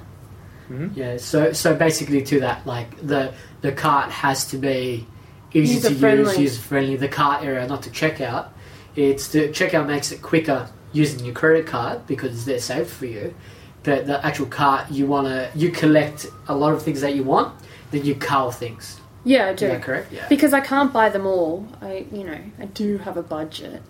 Yeah. 0.96 1.17
So 1.17 1.53
so 1.53 1.75
basically, 1.75 2.24
to 2.24 2.39
that, 2.41 2.65
like 2.65 2.89
the 3.05 3.34
the 3.62 3.72
cart 3.72 4.12
has 4.12 4.46
to 4.48 4.57
be 4.57 5.05
easy 5.53 5.79
to 5.81 5.93
use, 5.93 6.37
User-friendly. 6.37 6.97
The 6.97 7.07
cart 7.07 7.43
area, 7.43 7.67
not 7.67 7.83
to 7.83 7.89
checkout. 7.89 8.49
It's 8.95 9.27
the 9.29 9.49
checkout 9.49 9.87
makes 9.87 10.11
it 10.11 10.21
quicker 10.21 10.69
using 10.93 11.23
your 11.25 11.35
credit 11.35 11.67
card 11.67 12.07
because 12.07 12.45
they're 12.45 12.59
saved 12.59 12.89
for 12.89 13.05
you. 13.05 13.33
But 13.83 14.07
the 14.07 14.25
actual 14.25 14.47
cart, 14.47 14.91
you 14.91 15.07
wanna 15.07 15.49
you 15.55 15.69
collect 15.69 16.27
a 16.47 16.55
lot 16.55 16.73
of 16.73 16.81
things 16.83 17.01
that 17.01 17.15
you 17.15 17.23
want, 17.23 17.53
then 17.91 18.03
you 18.03 18.15
cull 18.15 18.51
things. 18.51 18.99
Yeah, 19.23 19.47
I 19.47 19.49
Is 19.49 19.59
do. 19.59 19.67
that 19.67 19.81
correct? 19.81 20.11
Yeah. 20.11 20.25
Because 20.29 20.53
I 20.53 20.61
can't 20.61 20.93
buy 20.93 21.09
them 21.09 21.25
all. 21.25 21.67
I, 21.81 22.05
you 22.13 22.23
know, 22.23 22.39
I 22.59 22.65
do 22.65 22.97
have 22.99 23.17
a 23.17 23.23
budget. 23.23 23.81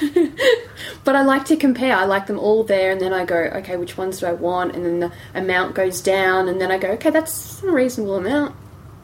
but 1.04 1.14
I 1.14 1.22
like 1.22 1.44
to 1.46 1.56
compare. 1.56 1.94
I 1.94 2.04
like 2.04 2.26
them 2.26 2.38
all 2.38 2.64
there, 2.64 2.90
and 2.90 3.00
then 3.00 3.12
I 3.12 3.24
go, 3.24 3.36
okay, 3.36 3.76
which 3.76 3.96
ones 3.96 4.18
do 4.18 4.26
I 4.26 4.32
want? 4.32 4.74
And 4.74 4.84
then 4.84 4.98
the 4.98 5.12
amount 5.38 5.76
goes 5.76 6.00
down, 6.00 6.48
and 6.48 6.60
then 6.60 6.72
I 6.72 6.78
go, 6.78 6.88
okay, 6.92 7.10
that's 7.10 7.62
a 7.62 7.70
reasonable 7.70 8.16
amount. 8.16 8.56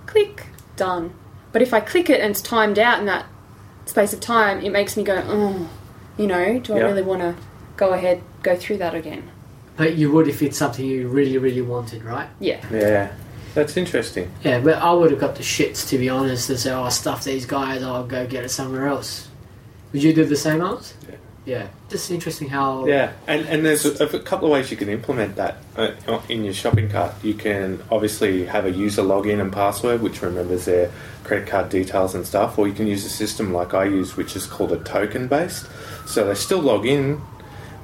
Click, 0.06 0.46
done. 0.74 1.14
But 1.58 1.66
if 1.66 1.74
I 1.74 1.80
click 1.80 2.08
it 2.08 2.20
and 2.20 2.30
it's 2.30 2.40
timed 2.40 2.78
out 2.78 3.00
in 3.00 3.06
that 3.06 3.26
space 3.84 4.12
of 4.12 4.20
time, 4.20 4.60
it 4.60 4.70
makes 4.70 4.96
me 4.96 5.02
go, 5.02 5.20
oh, 5.26 5.68
you 6.16 6.28
know, 6.28 6.60
do 6.60 6.74
I 6.74 6.76
Yeah. 6.78 6.84
really 6.84 7.02
want 7.02 7.20
to 7.20 7.34
go 7.76 7.88
ahead, 7.94 8.22
go 8.44 8.54
through 8.54 8.76
that 8.76 8.94
again? 8.94 9.24
But 9.76 9.96
you 9.96 10.12
would 10.12 10.28
if 10.28 10.40
it's 10.40 10.56
something 10.56 10.86
you 10.86 11.08
really 11.08 11.36
really 11.36 11.60
wanted, 11.62 12.04
right? 12.04 12.28
Yeah. 12.38 12.60
Yeah, 12.70 13.08
that's 13.56 13.76
interesting. 13.76 14.30
Yeah, 14.44 14.60
but 14.60 14.74
I 14.78 14.92
would 14.92 15.10
have 15.10 15.18
got 15.18 15.34
the 15.34 15.42
shits 15.42 15.88
to 15.88 15.98
be 15.98 16.08
honest 16.08 16.48
and 16.48 16.60
say, 16.60 16.70
"Oh, 16.70 16.88
stuff 16.90 17.24
these 17.24 17.44
guys. 17.44 17.82
I'll 17.82 18.06
go 18.06 18.24
get 18.24 18.44
it 18.44 18.50
somewhere 18.52 18.86
else." 18.86 19.26
Would 19.92 20.04
you 20.04 20.12
do 20.14 20.24
the 20.26 20.36
same, 20.36 20.60
Oz? 20.62 20.94
Yeah. 21.08 21.16
Yeah. 21.48 21.68
Just 21.88 22.10
interesting 22.10 22.50
how. 22.50 22.84
Yeah, 22.86 23.12
and 23.26 23.46
and 23.46 23.64
there's 23.64 23.86
a, 23.86 24.04
a 24.04 24.20
couple 24.20 24.48
of 24.48 24.52
ways 24.52 24.70
you 24.70 24.76
can 24.76 24.90
implement 24.90 25.36
that 25.36 25.56
uh, 25.76 25.92
in 26.28 26.44
your 26.44 26.52
shopping 26.52 26.90
cart. 26.90 27.14
You 27.24 27.32
can 27.32 27.82
obviously 27.90 28.44
have 28.44 28.66
a 28.66 28.70
user 28.70 29.00
login 29.00 29.40
and 29.40 29.50
password, 29.50 30.02
which 30.02 30.20
remembers 30.20 30.66
their 30.66 30.92
credit 31.24 31.48
card 31.48 31.70
details 31.70 32.14
and 32.14 32.26
stuff, 32.26 32.58
or 32.58 32.68
you 32.68 32.74
can 32.74 32.86
use 32.86 33.06
a 33.06 33.08
system 33.08 33.54
like 33.54 33.72
I 33.72 33.84
use, 33.84 34.14
which 34.14 34.36
is 34.36 34.44
called 34.46 34.72
a 34.72 34.78
token 34.80 35.26
based. 35.26 35.66
So 36.06 36.26
they 36.26 36.34
still 36.34 36.60
log 36.60 36.84
in, 36.84 37.22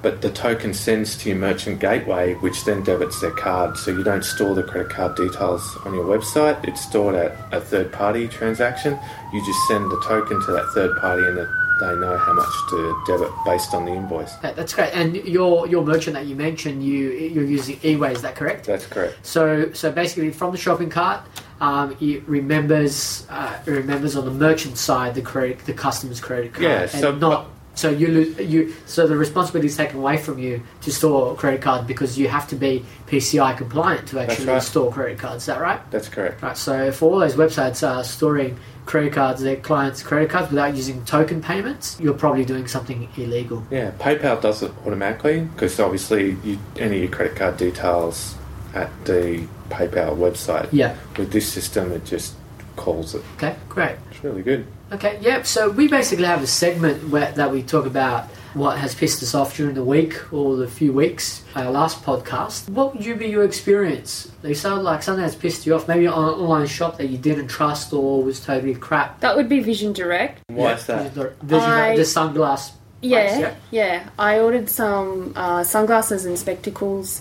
but 0.02 0.20
the 0.20 0.30
token 0.30 0.74
sends 0.74 1.16
to 1.18 1.30
your 1.30 1.38
merchant 1.38 1.80
gateway, 1.80 2.34
which 2.34 2.66
then 2.66 2.84
debits 2.84 3.22
their 3.22 3.30
card. 3.30 3.78
So 3.78 3.92
you 3.92 4.04
don't 4.04 4.26
store 4.26 4.54
the 4.54 4.62
credit 4.62 4.90
card 4.90 5.16
details 5.16 5.78
on 5.86 5.94
your 5.94 6.04
website; 6.04 6.62
it's 6.68 6.82
stored 6.82 7.14
at 7.14 7.32
a 7.50 7.62
third 7.62 7.90
party 7.92 8.28
transaction. 8.28 8.98
You 9.32 9.42
just 9.42 9.66
send 9.68 9.90
the 9.90 10.02
token 10.02 10.44
to 10.44 10.52
that 10.52 10.66
third 10.74 10.94
party, 10.98 11.26
and 11.26 11.38
it, 11.38 11.48
they 11.80 11.94
know 11.96 12.16
how 12.16 12.32
much 12.32 12.52
to 12.70 13.02
debit 13.06 13.30
based 13.44 13.74
on 13.74 13.84
the 13.84 13.92
invoice. 13.92 14.34
That- 14.36 14.56
That's 14.56 14.74
great. 14.74 14.92
And 14.94 15.16
your 15.16 15.66
your 15.66 15.84
merchant 15.84 16.14
that 16.14 16.26
you 16.26 16.36
mentioned, 16.36 16.84
you 16.84 17.10
you're 17.10 17.44
using 17.44 17.76
eWay. 17.78 18.12
Is 18.14 18.22
that 18.22 18.36
correct? 18.36 18.66
That's 18.66 18.86
correct. 18.86 19.24
So 19.26 19.72
so 19.72 19.90
basically, 19.90 20.30
from 20.30 20.52
the 20.52 20.58
shopping 20.58 20.90
cart, 20.90 21.22
um, 21.60 21.96
it 22.00 22.22
remembers 22.28 23.26
uh, 23.30 23.58
it 23.66 23.70
remembers 23.70 24.16
on 24.16 24.24
the 24.24 24.30
merchant 24.30 24.78
side 24.78 25.14
the 25.14 25.22
credit 25.22 25.58
the 25.60 25.72
customer's 25.72 26.20
credit 26.20 26.52
card. 26.52 26.64
Yeah, 26.64 26.80
and 26.82 26.90
so- 26.90 27.14
not. 27.14 27.50
So 27.76 27.90
you 27.90 28.06
lose 28.06 28.38
you 28.38 28.72
so 28.86 29.08
the 29.08 29.16
responsibility 29.16 29.66
is 29.66 29.76
taken 29.76 29.98
away 29.98 30.16
from 30.16 30.38
you 30.38 30.62
to 30.82 30.92
store 30.92 31.32
a 31.32 31.34
credit 31.34 31.60
card 31.60 31.88
because 31.88 32.16
you 32.16 32.28
have 32.28 32.46
to 32.50 32.54
be 32.54 32.84
PCI 33.08 33.56
compliant 33.56 34.06
to 34.10 34.20
actually 34.20 34.46
right. 34.46 34.62
store 34.62 34.92
credit 34.92 35.18
cards. 35.18 35.42
Is 35.42 35.46
that 35.46 35.60
right? 35.60 35.80
That's 35.90 36.08
correct. 36.08 36.40
Right. 36.40 36.56
So 36.56 36.92
for 36.92 37.12
all 37.12 37.18
those 37.18 37.34
websites 37.34 37.84
are 37.84 38.04
storing 38.04 38.60
credit 38.86 39.12
cards, 39.12 39.42
their 39.42 39.56
clients' 39.56 40.02
credit 40.02 40.30
cards 40.30 40.50
without 40.50 40.76
using 40.76 41.04
token 41.04 41.40
payments, 41.42 41.98
you're 42.00 42.14
probably 42.14 42.44
doing 42.44 42.68
something 42.68 43.08
illegal. 43.16 43.64
Yeah, 43.70 43.92
PayPal 43.92 44.40
does 44.40 44.62
it 44.62 44.72
automatically 44.86 45.40
because 45.40 45.80
obviously 45.80 46.36
you 46.44 46.58
enter 46.76 46.96
your 46.96 47.08
credit 47.08 47.36
card 47.36 47.56
details 47.56 48.36
at 48.74 48.90
the 49.04 49.46
PayPal 49.70 50.16
website. 50.16 50.68
Yeah. 50.72 50.96
With 51.16 51.32
this 51.32 51.50
system, 51.50 51.92
it 51.92 52.04
just 52.04 52.34
calls 52.76 53.14
it. 53.14 53.22
Okay. 53.36 53.56
Great. 53.68 53.96
It's 54.10 54.22
really 54.22 54.42
good. 54.42 54.66
Okay, 54.92 55.18
yep. 55.20 55.46
So 55.46 55.70
we 55.70 55.88
basically 55.88 56.26
have 56.26 56.42
a 56.42 56.46
segment 56.46 57.08
where, 57.08 57.32
that 57.32 57.50
we 57.50 57.62
talk 57.62 57.86
about 57.86 58.28
what 58.54 58.78
has 58.78 58.94
pissed 58.94 59.22
us 59.22 59.34
off 59.34 59.56
during 59.56 59.74
the 59.74 59.84
week 59.84 60.32
or 60.32 60.56
the 60.56 60.68
few 60.68 60.92
weeks. 60.92 61.42
Our 61.56 61.70
last 61.70 62.02
podcast. 62.04 62.68
What 62.68 62.94
would 62.94 63.04
you 63.04 63.14
be 63.16 63.26
your 63.26 63.44
experience? 63.44 64.30
They 64.42 64.54
sound 64.54 64.84
like 64.84 65.02
something 65.02 65.22
that's 65.22 65.34
pissed 65.34 65.66
you 65.66 65.74
off. 65.74 65.88
Maybe 65.88 66.06
an 66.06 66.12
online 66.12 66.66
shop 66.66 66.98
that 66.98 67.08
you 67.08 67.18
didn't 67.18 67.48
trust 67.48 67.92
or 67.92 68.22
was 68.22 68.40
totally 68.40 68.74
crap. 68.74 69.20
That 69.20 69.36
would 69.36 69.48
be 69.48 69.60
Vision 69.60 69.92
Direct. 69.92 70.40
Why 70.48 70.56
Yeah, 70.70 70.74
is 70.76 70.86
that? 70.86 71.14
The, 71.14 71.34
the, 71.42 71.56
I- 71.58 71.96
the 71.96 72.02
sunglass. 72.02 72.72
Yeah, 73.02 73.26
place, 73.28 73.40
yeah. 73.40 73.54
yeah. 73.70 74.08
I 74.18 74.38
ordered 74.38 74.70
some 74.70 75.34
uh, 75.36 75.62
sunglasses 75.62 76.24
and 76.24 76.38
spectacles 76.38 77.20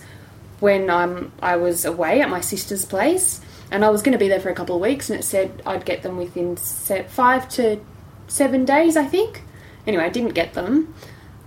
when 0.61 0.89
um, 0.89 1.31
I 1.41 1.57
was 1.57 1.83
away 1.83 2.21
at 2.21 2.29
my 2.29 2.39
sister's 2.39 2.85
place, 2.85 3.41
and 3.69 3.83
I 3.83 3.89
was 3.89 4.01
going 4.01 4.13
to 4.13 4.17
be 4.17 4.29
there 4.29 4.39
for 4.39 4.49
a 4.49 4.55
couple 4.55 4.75
of 4.75 4.81
weeks, 4.81 5.09
and 5.09 5.19
it 5.19 5.23
said 5.23 5.61
I'd 5.65 5.83
get 5.83 6.01
them 6.03 6.15
within 6.15 6.55
se- 6.55 7.07
five 7.09 7.49
to 7.49 7.81
seven 8.27 8.63
days, 8.63 8.95
I 8.95 9.03
think. 9.03 9.41
Anyway, 9.85 10.03
I 10.05 10.09
didn't 10.09 10.35
get 10.35 10.53
them. 10.53 10.93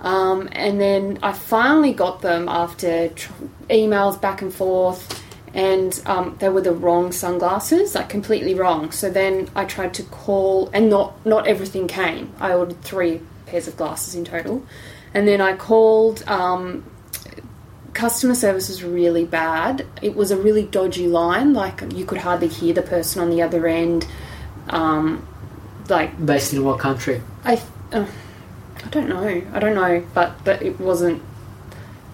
Um, 0.01 0.49
and 0.53 0.81
then 0.81 1.19
I 1.23 1.33
finally 1.33 1.93
got 1.93 2.21
them 2.21 2.49
after 2.49 3.09
tr- 3.09 3.33
emails 3.71 4.21
back 4.21 4.43
and 4.43 4.53
forth, 4.53 5.25
and 5.55 6.01
um, 6.05 6.37
they 6.39 6.49
were 6.51 6.61
the 6.61 6.73
wrong 6.73 7.13
sunglasses, 7.13 7.95
like 7.95 8.09
completely 8.09 8.55
wrong. 8.55 8.93
So 8.93 9.09
then 9.11 9.49
I 9.57 9.65
tried 9.65 9.95
to 9.95 10.03
call, 10.05 10.71
and 10.75 10.91
not 10.91 11.25
not 11.25 11.47
everything 11.47 11.89
came. 11.89 12.33
I 12.39 12.53
ordered 12.53 12.83
three 12.83 13.23
pairs 13.47 13.67
of 13.67 13.77
glasses 13.77 14.15
in 14.15 14.25
total, 14.25 14.65
and 15.15 15.27
then 15.27 15.41
I 15.41 15.57
called. 15.57 16.23
Um, 16.29 16.85
customer 17.95 18.35
service 18.35 18.69
was 18.69 18.85
really 18.85 19.25
bad. 19.25 19.87
It 20.03 20.15
was 20.15 20.31
a 20.31 20.37
really 20.37 20.65
dodgy 20.65 21.09
line. 21.09 21.55
Like 21.55 21.83
you 21.95 22.05
could 22.05 22.19
hardly 22.19 22.49
hear 22.49 22.75
the 22.75 22.83
person 22.83 23.23
on 23.23 23.31
the 23.31 23.41
other 23.41 23.67
end. 23.67 24.07
Um, 24.69 25.27
like 25.89 26.25
Based 26.25 26.53
in 26.53 26.63
what 26.63 26.79
country? 26.79 27.23
I, 27.45 27.61
uh, 27.93 28.07
I 28.87 28.89
don't 28.89 29.09
know. 29.09 29.43
I 29.53 29.59
don't 29.59 29.75
know, 29.75 30.07
but 30.15 30.45
but 30.45 30.63
it 30.63 30.79
wasn't. 30.79 31.23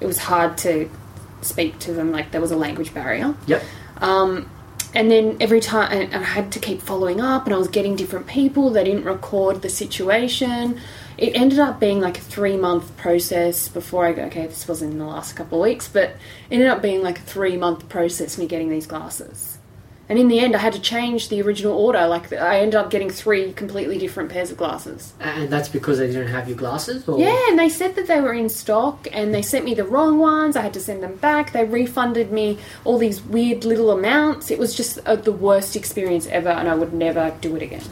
It 0.01 0.07
was 0.07 0.19
hard 0.19 0.57
to 0.59 0.89
speak 1.43 1.79
to 1.81 1.93
them. 1.93 2.11
Like 2.11 2.31
there 2.31 2.41
was 2.41 2.51
a 2.51 2.57
language 2.57 2.95
barrier. 2.95 3.35
Yep. 3.47 3.63
Um, 3.99 4.51
and 4.95 5.11
then 5.11 5.37
every 5.41 5.61
time, 5.61 5.93
and 5.93 6.15
I 6.15 6.23
had 6.23 6.53
to 6.53 6.59
keep 6.59 6.81
following 6.81 7.21
up, 7.21 7.45
and 7.45 7.55
I 7.55 7.59
was 7.59 7.69
getting 7.69 7.95
different 7.95 8.27
people. 8.27 8.71
They 8.71 8.85
didn't 8.85 9.05
record 9.05 9.63
the 9.63 9.69
situation. 9.69 10.81
It 11.19 11.37
ended 11.37 11.59
up 11.59 11.79
being 11.79 12.01
like 12.01 12.19
a 12.19 12.23
three 12.23 12.57
month 12.57 12.97
process 12.97 13.69
before 13.69 14.07
I 14.07 14.13
go, 14.13 14.23
okay, 14.25 14.47
this 14.47 14.67
wasn't 14.67 14.93
in 14.93 14.99
the 14.99 15.07
last 15.07 15.35
couple 15.35 15.63
of 15.63 15.69
weeks, 15.69 15.89
but 15.89 16.11
it 16.11 16.17
ended 16.51 16.69
up 16.69 16.81
being 16.81 17.03
like 17.03 17.19
a 17.19 17.23
three 17.23 17.57
month 17.57 17.89
process 17.89 18.39
me 18.39 18.47
getting 18.47 18.71
these 18.71 18.87
glasses. 18.87 19.52
And 20.13 20.19
in 20.19 20.29
the 20.29 20.41
end, 20.41 20.55
I 20.55 20.59
had 20.59 20.75
to 20.75 20.79
change 20.79 21.31
the 21.31 21.41
original 21.41 21.73
order. 21.73 22.07
Like, 22.07 22.35
I 22.35 22.59
ended 22.59 22.75
up 22.75 22.91
getting 22.91 23.09
three 23.09 23.55
completely 23.55 23.97
different 23.97 24.29
pairs 24.29 24.51
of 24.51 24.59
glasses. 24.59 25.15
And 25.21 25.49
that's 25.49 25.71
because 25.71 25.97
they 25.97 26.07
didn't 26.07 26.27
have 26.27 26.47
your 26.47 26.59
glasses? 26.59 27.09
Or? 27.09 27.19
Yeah, 27.19 27.49
and 27.49 27.59
they 27.59 27.71
said 27.71 27.95
that 27.95 28.09
they 28.09 28.21
were 28.21 28.35
in 28.35 28.51
stock 28.51 29.09
and 29.11 29.33
they 29.33 29.41
sent 29.41 29.65
me 29.65 29.73
the 29.73 29.87
wrong 29.87 30.19
ones. 30.19 30.55
I 30.55 30.61
had 30.61 30.75
to 30.75 30.81
send 30.81 31.03
them 31.03 31.17
back. 31.17 31.53
They 31.53 31.65
refunded 31.65 32.31
me 32.31 32.59
all 32.85 32.99
these 32.99 33.23
weird 33.23 33.65
little 33.65 33.91
amounts. 33.91 34.51
It 34.51 34.59
was 34.59 34.75
just 34.75 34.99
uh, 35.07 35.17
the 35.17 35.33
worst 35.33 35.77
experience 35.77 36.27
ever, 36.27 36.51
and 36.51 36.69
I 36.69 36.75
would 36.75 36.93
never 36.93 37.35
do 37.41 37.57
it 37.57 37.63
again. 37.63 37.85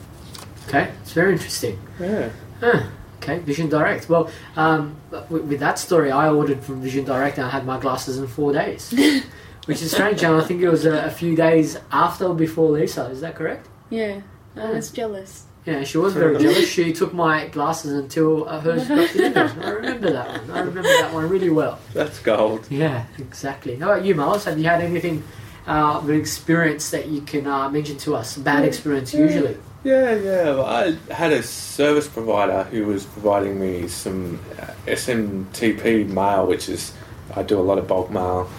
Okay, 0.69 0.91
it's 1.01 1.13
very 1.13 1.33
interesting. 1.33 1.81
Yeah. 1.99 2.29
Huh. 2.61 2.83
Okay, 3.23 3.39
Vision 3.39 3.71
Direct. 3.71 4.11
Well, 4.11 4.31
um, 4.57 4.95
with, 5.31 5.45
with 5.45 5.61
that 5.61 5.79
story, 5.79 6.11
I 6.11 6.29
ordered 6.29 6.63
from 6.63 6.83
Vision 6.83 7.07
Direct 7.07 7.39
and 7.39 7.47
I 7.47 7.51
had 7.51 7.65
my 7.65 7.81
glasses 7.81 8.19
in 8.19 8.27
four 8.27 8.53
days, 8.53 8.93
which 9.71 9.83
is 9.83 9.93
strange. 9.93 10.23
And 10.25 10.35
I 10.35 10.45
think 10.45 10.63
it 10.63 10.69
was 10.69 10.85
a, 10.85 11.05
a 11.05 11.11
few 11.11 11.37
days 11.37 11.79
after 11.93 12.27
or 12.27 12.35
before 12.35 12.71
Lisa. 12.71 13.05
Is 13.07 13.21
that 13.21 13.37
correct? 13.37 13.69
Yeah, 13.89 14.21
I 14.57 14.71
was 14.71 14.91
jealous. 14.91 15.45
Yeah, 15.65 15.85
she 15.85 15.99
was 15.99 16.15
very 16.15 16.39
jealous. 16.39 16.69
She 16.69 16.93
took 16.93 17.15
my 17.15 17.47
glasses 17.49 17.93
until 17.93 18.49
uh, 18.49 18.61
hers 18.61 18.89
got 18.89 19.13
delivered. 19.13 19.65
I 19.65 19.71
remember 19.71 20.11
that 20.13 20.29
one. 20.29 20.51
I 20.51 20.61
remember 20.61 20.89
that 20.89 21.15
one 21.15 21.29
really 21.29 21.51
well. 21.51 21.79
That's 21.95 22.19
gold. 22.19 22.67
Yeah, 22.71 23.07
exactly. 23.19 23.77
How 23.77 23.93
about 23.93 24.05
you, 24.05 24.15
Miles? 24.15 24.45
Have 24.45 24.59
you 24.59 24.65
had 24.65 24.81
anything, 24.81 25.23
uh, 25.69 26.01
an 26.03 26.19
experience 26.19 26.91
that 26.91 27.07
you 27.07 27.21
can 27.21 27.47
uh, 27.47 27.69
mention 27.71 27.97
to 27.99 28.17
us? 28.17 28.37
Bad 28.39 28.65
experience, 28.65 29.15
usually. 29.15 29.57
Yeah, 29.85 30.15
yeah. 30.17 30.63
I 30.63 31.13
had 31.13 31.33
a 31.33 31.43
service 31.43 32.09
provider 32.09 32.65
who 32.65 32.87
was 32.87 33.05
providing 33.05 33.61
me 33.61 33.87
some 33.87 34.41
uh, 34.59 34.67
SMTP 34.87 36.09
mail, 36.09 36.47
which 36.47 36.69
is 36.69 36.93
I 37.37 37.43
do 37.43 37.59
a 37.59 37.63
lot 37.63 37.79
of 37.79 37.87
bulk 37.87 38.11
mail, 38.11 38.45
like 38.45 38.51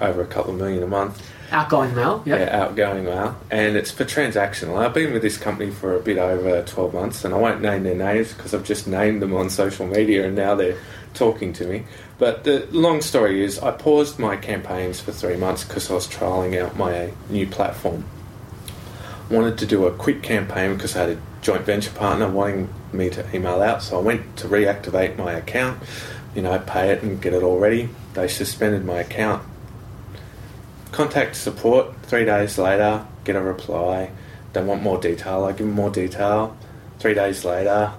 over 0.00 0.22
a 0.22 0.26
couple 0.26 0.52
of 0.52 0.58
million 0.58 0.82
a 0.82 0.86
month. 0.86 1.22
Outgoing 1.50 1.94
mail. 1.94 2.22
Yep. 2.26 2.38
Yeah, 2.38 2.62
outgoing 2.62 3.04
mail, 3.04 3.36
and 3.50 3.76
it's 3.76 3.90
for 3.90 4.04
transactional. 4.04 4.78
I've 4.78 4.92
been 4.92 5.12
with 5.12 5.22
this 5.22 5.38
company 5.38 5.70
for 5.70 5.94
a 5.94 6.00
bit 6.00 6.18
over 6.18 6.62
twelve 6.62 6.92
months, 6.92 7.24
and 7.24 7.32
I 7.32 7.38
won't 7.38 7.60
name 7.60 7.84
their 7.84 7.94
names 7.94 8.32
because 8.32 8.52
I've 8.52 8.64
just 8.64 8.86
named 8.88 9.22
them 9.22 9.34
on 9.34 9.48
social 9.48 9.86
media, 9.86 10.26
and 10.26 10.34
now 10.34 10.54
they're 10.56 10.78
talking 11.14 11.52
to 11.54 11.66
me. 11.66 11.84
But 12.18 12.44
the 12.44 12.66
long 12.72 13.00
story 13.00 13.44
is, 13.44 13.58
I 13.60 13.70
paused 13.70 14.18
my 14.18 14.36
campaigns 14.36 15.00
for 15.00 15.12
three 15.12 15.36
months 15.36 15.64
because 15.64 15.90
I 15.90 15.94
was 15.94 16.08
trialing 16.08 16.60
out 16.60 16.76
my 16.76 17.12
new 17.30 17.46
platform 17.46 18.04
wanted 19.30 19.58
to 19.58 19.66
do 19.66 19.86
a 19.86 19.92
quick 19.92 20.22
campaign 20.22 20.74
because 20.74 20.94
I 20.96 21.00
had 21.00 21.10
a 21.10 21.20
joint 21.42 21.62
venture 21.62 21.90
partner 21.90 22.28
wanting 22.28 22.72
me 22.92 23.10
to 23.10 23.24
email 23.34 23.60
out. 23.60 23.82
So 23.82 23.98
I 23.98 24.02
went 24.02 24.36
to 24.38 24.48
reactivate 24.48 25.16
my 25.16 25.32
account, 25.32 25.82
you 26.34 26.42
know, 26.42 26.58
pay 26.58 26.90
it 26.90 27.02
and 27.02 27.20
get 27.20 27.32
it 27.32 27.42
all 27.42 27.58
ready. 27.58 27.88
They 28.14 28.28
suspended 28.28 28.84
my 28.84 29.00
account. 29.00 29.46
Contact 30.96 31.36
support 31.36 31.94
three 32.04 32.24
days 32.24 32.56
later, 32.56 33.04
get 33.24 33.36
a 33.36 33.40
reply. 33.42 34.10
They 34.54 34.64
want 34.64 34.82
more 34.82 34.98
detail. 34.98 35.44
I 35.44 35.50
give 35.50 35.66
them 35.66 35.72
more 35.72 35.90
detail. 35.90 36.56
Three 37.00 37.12
days 37.12 37.44
later, 37.44 37.92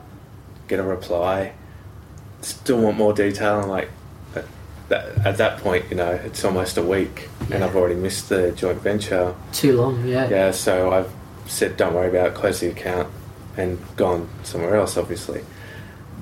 get 0.67 0.79
a 0.79 0.83
reply. 0.83 1.53
Still 2.41 2.79
want 2.79 2.97
more 2.97 3.13
detail. 3.13 3.59
I'm 3.59 3.69
like, 3.69 3.89
at 4.35 4.45
that, 4.89 5.27
at 5.27 5.37
that 5.37 5.59
point, 5.59 5.85
you 5.91 5.95
know, 5.95 6.09
it's 6.09 6.43
almost 6.43 6.75
a 6.79 6.81
week, 6.81 7.29
and 7.51 7.63
I've 7.63 7.75
already 7.75 7.93
missed 7.93 8.29
the 8.29 8.51
joint 8.53 8.81
venture. 8.81 9.35
Too 9.53 9.79
long. 9.79 10.07
Yeah. 10.07 10.27
Yeah, 10.27 10.49
so 10.49 10.91
I've 10.91 11.13
said, 11.45 11.77
don't 11.77 11.93
worry 11.93 12.09
about 12.09 12.29
it, 12.29 12.33
close 12.33 12.61
the 12.61 12.69
account, 12.69 13.09
and 13.57 13.77
gone 13.95 14.27
somewhere 14.41 14.75
else, 14.75 14.97
obviously. 14.97 15.43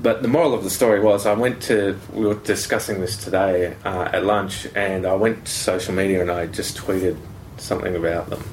But 0.06 0.22
the 0.22 0.28
moral 0.28 0.54
of 0.54 0.64
the 0.64 0.70
story 0.70 1.00
was 1.00 1.26
I 1.26 1.34
went 1.34 1.64
to, 1.64 2.00
we 2.14 2.28
were 2.28 2.36
discussing 2.36 3.02
this 3.02 3.18
today 3.18 3.76
uh, 3.84 4.08
at 4.14 4.24
lunch, 4.24 4.68
and 4.76 5.04
I 5.04 5.16
went 5.16 5.46
to 5.46 5.52
social 5.52 5.96
media 5.96 6.22
and 6.22 6.30
I 6.30 6.46
just 6.46 6.78
tweeted 6.78 7.18
something 7.58 7.96
about 7.96 8.30
them. 8.30 8.44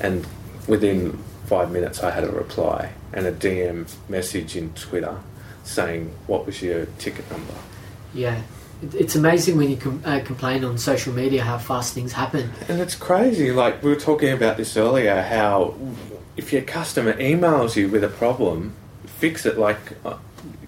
And 0.00 0.26
within 0.66 1.16
five 1.46 1.70
minutes, 1.70 2.02
I 2.02 2.10
had 2.10 2.24
a 2.24 2.32
reply 2.32 2.94
and 3.12 3.26
a 3.26 3.32
DM 3.32 3.88
message 4.08 4.56
in 4.56 4.72
Twitter 4.74 5.16
saying, 5.62 6.12
What 6.26 6.46
was 6.46 6.60
your 6.62 6.86
ticket 6.98 7.30
number? 7.30 7.54
Yeah. 8.12 8.42
It's 8.92 9.14
amazing 9.14 9.56
when 9.56 9.70
you 9.70 9.76
com- 9.76 10.02
uh, 10.04 10.18
complain 10.24 10.64
on 10.64 10.78
social 10.78 11.14
media 11.14 11.44
how 11.44 11.58
fast 11.58 11.94
things 11.94 12.12
happen. 12.12 12.50
And 12.68 12.80
it's 12.80 12.96
crazy. 12.96 13.52
Like 13.52 13.84
we 13.84 13.90
were 13.90 14.00
talking 14.00 14.32
about 14.32 14.56
this 14.56 14.76
earlier, 14.76 15.22
how 15.22 15.76
if 16.36 16.52
your 16.52 16.62
customer 16.62 17.12
emails 17.12 17.76
you 17.76 17.88
with 17.88 18.02
a 18.02 18.08
problem, 18.08 18.74
fix 19.06 19.46
it. 19.46 19.58
Like 19.58 19.92
uh, 20.04 20.16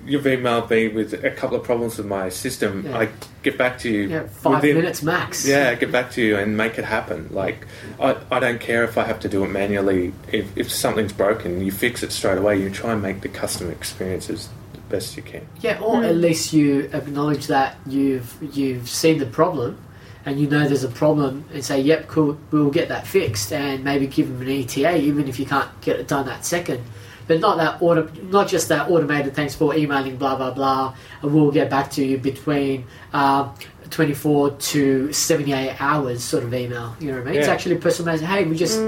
you've 0.06 0.24
emailed 0.24 0.70
me 0.70 0.88
with 0.88 1.12
a 1.24 1.30
couple 1.30 1.56
of 1.56 1.64
problems 1.64 1.98
with 1.98 2.06
my 2.06 2.28
system. 2.28 2.84
Yeah. 2.86 2.98
I 2.98 3.08
get 3.42 3.58
back 3.58 3.78
to 3.80 3.90
you 3.90 4.08
Yeah, 4.08 4.26
five 4.26 4.62
within- 4.62 4.76
minutes 4.76 5.02
max. 5.02 5.46
Yeah, 5.46 5.74
get 5.74 5.92
back 5.92 6.10
to 6.12 6.22
you 6.22 6.36
and 6.36 6.56
make 6.56 6.78
it 6.78 6.84
happen. 6.84 7.28
Like 7.30 7.66
I, 8.00 8.16
I 8.30 8.40
don't 8.40 8.60
care 8.60 8.84
if 8.84 8.98
I 8.98 9.04
have 9.04 9.20
to 9.20 9.28
do 9.28 9.44
it 9.44 9.48
manually. 9.48 10.12
If, 10.32 10.56
if 10.56 10.70
something's 10.70 11.12
broken, 11.12 11.60
you 11.60 11.72
fix 11.72 12.02
it 12.02 12.12
straight 12.12 12.38
away. 12.38 12.60
You 12.60 12.70
try 12.70 12.92
and 12.92 13.02
make 13.02 13.20
the 13.20 13.28
customer 13.28 13.72
experience 13.72 14.30
as 14.30 14.48
the 14.72 14.80
best 14.88 15.16
you 15.16 15.22
can. 15.22 15.46
Yeah, 15.60 15.80
or 15.80 15.96
mm. 15.96 16.08
at 16.08 16.16
least 16.16 16.52
you 16.52 16.90
acknowledge 16.92 17.46
that 17.48 17.76
you've 17.86 18.36
you've 18.56 18.88
seen 18.88 19.18
the 19.18 19.26
problem, 19.26 19.78
and 20.24 20.40
you 20.40 20.48
know 20.48 20.66
there's 20.66 20.84
a 20.84 20.88
problem, 20.88 21.44
and 21.52 21.64
say, 21.64 21.80
"Yep, 21.80 22.08
cool, 22.08 22.38
we'll 22.50 22.70
get 22.70 22.88
that 22.88 23.06
fixed," 23.06 23.52
and 23.52 23.84
maybe 23.84 24.06
give 24.06 24.28
them 24.28 24.40
an 24.42 24.48
ETA, 24.48 24.96
even 24.96 25.28
if 25.28 25.38
you 25.38 25.46
can't 25.46 25.68
get 25.80 26.00
it 26.00 26.08
done 26.08 26.26
that 26.26 26.44
second. 26.44 26.82
But 27.26 27.40
not 27.40 27.58
that 27.58 27.80
auto, 27.82 28.10
not 28.24 28.48
just 28.48 28.68
that 28.68 28.90
automated. 28.90 29.34
Thanks 29.34 29.54
for 29.54 29.74
emailing, 29.74 30.16
blah 30.16 30.36
blah 30.36 30.50
blah. 30.52 30.94
And 31.22 31.32
we'll 31.34 31.50
get 31.52 31.70
back 31.70 31.90
to 31.92 32.04
you 32.04 32.18
between 32.18 32.86
um, 33.12 33.54
24 33.90 34.50
to 34.52 35.12
78 35.12 35.80
hours, 35.80 36.22
sort 36.22 36.44
of 36.44 36.54
email. 36.54 36.94
You 37.00 37.12
know 37.12 37.18
what 37.18 37.22
I 37.28 37.30
mean? 37.30 37.34
It's 37.40 37.46
Yeah. 37.48 37.52
actually 37.52 37.76
personalized. 37.78 38.22
Hey, 38.24 38.44
we 38.44 38.56
just 38.56 38.80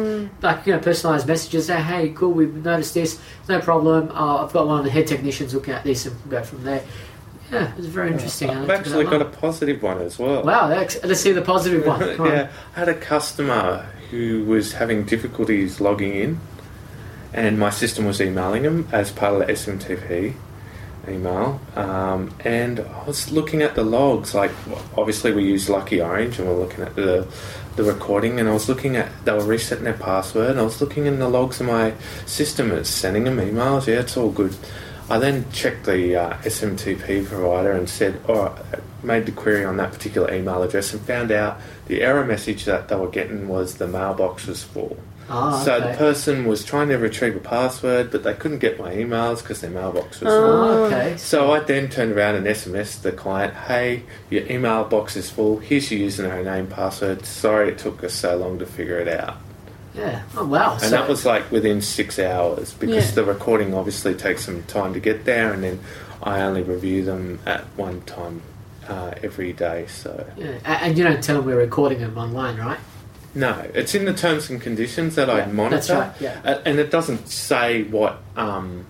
like 0.43 0.67
you 0.67 0.73
know 0.73 0.79
personalized 0.81 1.27
messages. 1.27 1.67
Say, 1.67 1.81
hey, 1.81 2.11
cool, 2.11 2.33
we've 2.33 2.55
noticed 2.65 2.95
this. 2.95 3.19
No 3.49 3.61
problem. 3.61 4.11
Uh, 4.13 4.45
I've 4.45 4.53
got 4.53 4.67
one 4.67 4.79
of 4.79 4.85
the 4.85 4.91
head 4.91 5.07
technicians 5.07 5.55
looking 5.55 5.75
at 5.75 5.85
this, 5.85 6.07
and 6.07 6.17
we'll 6.27 6.41
go 6.41 6.45
from 6.45 6.65
there. 6.65 6.83
Yeah, 7.53 7.71
it's 7.77 7.87
very 7.87 8.11
interesting. 8.13 8.49
I 8.49 8.63
I've 8.63 8.71
actually 8.71 9.05
got 9.05 9.21
a 9.21 9.25
one. 9.25 9.33
positive 9.35 9.85
as 9.85 10.19
well. 10.19 10.43
Wow, 10.43 10.69
let's, 10.71 10.97
let's 11.05 11.21
see 11.21 11.33
the 11.33 11.43
positive 11.43 11.87
one. 11.87 12.01
Come 12.17 12.27
on. 12.27 12.33
yeah, 12.33 12.51
I 12.75 12.79
had 12.79 12.89
a 12.89 12.95
customer 12.95 13.87
who 14.11 14.45
was 14.47 14.73
having 14.73 15.05
difficulties 15.05 15.79
logging 15.79 16.15
in, 16.15 16.41
and 17.33 17.59
my 17.59 17.71
system 17.71 18.05
was 18.05 18.21
emailing 18.21 18.63
them 18.63 18.89
as 18.93 19.11
part 19.11 19.35
of 19.35 19.47
the 19.47 19.53
SMTP 19.53 20.35
email. 21.09 21.61
Um, 21.75 22.35
and 22.45 22.81
I 22.81 23.05
was 23.05 23.33
looking 23.33 23.63
at 23.63 23.75
the 23.75 23.83
logs. 23.83 24.35
Like, 24.35 24.53
obviously, 24.97 25.33
we 25.33 25.45
use 25.45 25.69
Lucky 25.69 26.01
Orange, 26.01 26.39
and 26.39 26.49
we're 26.49 26.59
looking 26.59 26.85
at 26.85 26.95
the 26.97 27.27
the 27.77 27.85
recording. 27.85 28.39
And 28.39 28.49
I 28.49 28.53
was 28.53 28.69
looking 28.69 28.97
at 28.97 29.11
they 29.25 29.33
were 29.33 29.45
resetting 29.45 29.85
their 29.85 29.95
password, 29.95 30.51
and 30.51 30.61
I 30.61 30.63
was 30.63 30.81
looking 30.81 31.07
in 31.07 31.19
the 31.19 31.29
logs 31.29 31.61
of 31.61 31.67
my 31.67 31.95
system. 32.27 32.71
It's 32.73 32.91
sending 32.91 33.25
them 33.25 33.39
emails. 33.39 33.87
Yeah, 33.87 34.01
it's 34.01 34.17
all 34.17 34.31
good. 34.31 34.55
I 35.11 35.19
then 35.19 35.51
checked 35.53 35.85
the 35.85 36.17
uh, 36.17 36.37
SMTP 36.39 37.27
provider 37.27 37.73
and 37.73 37.89
said, 37.89 38.21
"Oh, 38.29 38.57
made 39.03 39.27
the 39.27 39.33
query 39.33 39.65
on 39.65 39.77
that 39.79 39.93
particular 39.93 40.33
email 40.33 40.63
address 40.63 40.93
and 40.93 41.03
found 41.03 41.33
out 41.33 41.61
the 41.87 42.03
error 42.03 42.25
message 42.25 42.65
that 42.65 42.89
they 42.89 42.97
were 42.97 43.09
getting 43.09 43.49
was 43.49 43.77
the 43.77 43.87
mailbox 43.87 44.47
was 44.47 44.63
full. 44.63 44.97
Ah, 45.31 45.63
So 45.65 45.75
okay. 45.77 45.93
the 45.93 45.97
person 45.99 46.45
was 46.47 46.65
trying 46.65 46.89
to 46.89 46.97
retrieve 46.97 47.37
a 47.37 47.41
password, 47.41 48.11
but 48.11 48.23
they 48.25 48.35
couldn't 48.35 48.59
get 48.59 48.79
my 48.79 48.95
emails 48.95 49.43
because 49.43 49.61
their 49.61 49.71
mailbox 49.71 50.21
was 50.21 50.33
full. 50.33 50.45
Oh, 50.45 50.85
okay. 50.85 51.17
So 51.17 51.53
I 51.53 51.61
then 51.61 51.89
turned 51.89 52.13
around 52.13 52.35
and 52.35 52.47
SMSed 52.47 53.03
the 53.03 53.13
client, 53.13 53.55
"Hey, 53.55 54.03
your 54.31 54.45
email 54.51 54.85
box 54.85 55.17
is 55.17 55.31
full. 55.31 55.59
Here's 55.59 55.91
your 55.91 56.07
username, 56.09 56.45
name, 56.45 56.67
password. 56.67 57.25
Sorry 57.25 57.69
it 57.71 57.79
took 57.79 58.03
us 58.05 58.13
so 58.15 58.37
long 58.37 58.59
to 58.59 58.67
figure 58.67 58.99
it 58.99 59.09
out." 59.09 59.37
Yeah. 59.95 60.23
Oh, 60.37 60.47
wow. 60.47 60.73
And 60.73 60.81
so, 60.83 60.91
that 60.91 61.09
was 61.09 61.25
like 61.27 61.51
within 61.53 61.83
six 61.83 62.19
hours 62.19 62.73
because 62.75 63.09
Yeah. 63.11 63.15
the 63.17 63.25
recording 63.25 63.75
obviously 63.75 64.15
takes 64.15 64.45
some 64.45 64.63
time 64.65 64.95
to 64.95 65.01
get 65.01 65.25
there, 65.27 65.53
and 65.53 65.63
then 65.63 65.81
I 66.23 66.41
only 66.41 66.63
review 66.63 67.05
them 67.05 67.41
at 67.47 67.65
one 67.77 68.01
time 68.03 68.41
uh, 68.89 69.13
every 69.23 69.53
day. 69.53 69.87
So 69.89 70.27
yeah. 70.37 70.53
And 70.65 70.97
you 70.99 71.05
don't 71.05 71.23
tell 71.23 71.37
them 71.37 71.45
we're 71.47 71.57
recording 71.59 72.01
them 72.01 72.17
online, 72.19 72.57
right? 72.57 72.79
No, 73.35 73.71
it's 73.75 73.95
in 73.95 74.05
the 74.05 74.13
terms 74.13 74.51
and 74.51 74.61
conditions 74.61 75.15
that 75.15 75.29
I 75.31 75.47
monitor, 75.47 75.77
that's 75.77 75.91
right, 75.91 76.13
yeah. 76.21 76.41
Uh, 76.45 76.61
and 76.65 76.79
it 76.79 76.91
doesn't 76.91 77.29
say 77.29 77.83
what. 77.85 78.21
Um, 78.37 78.87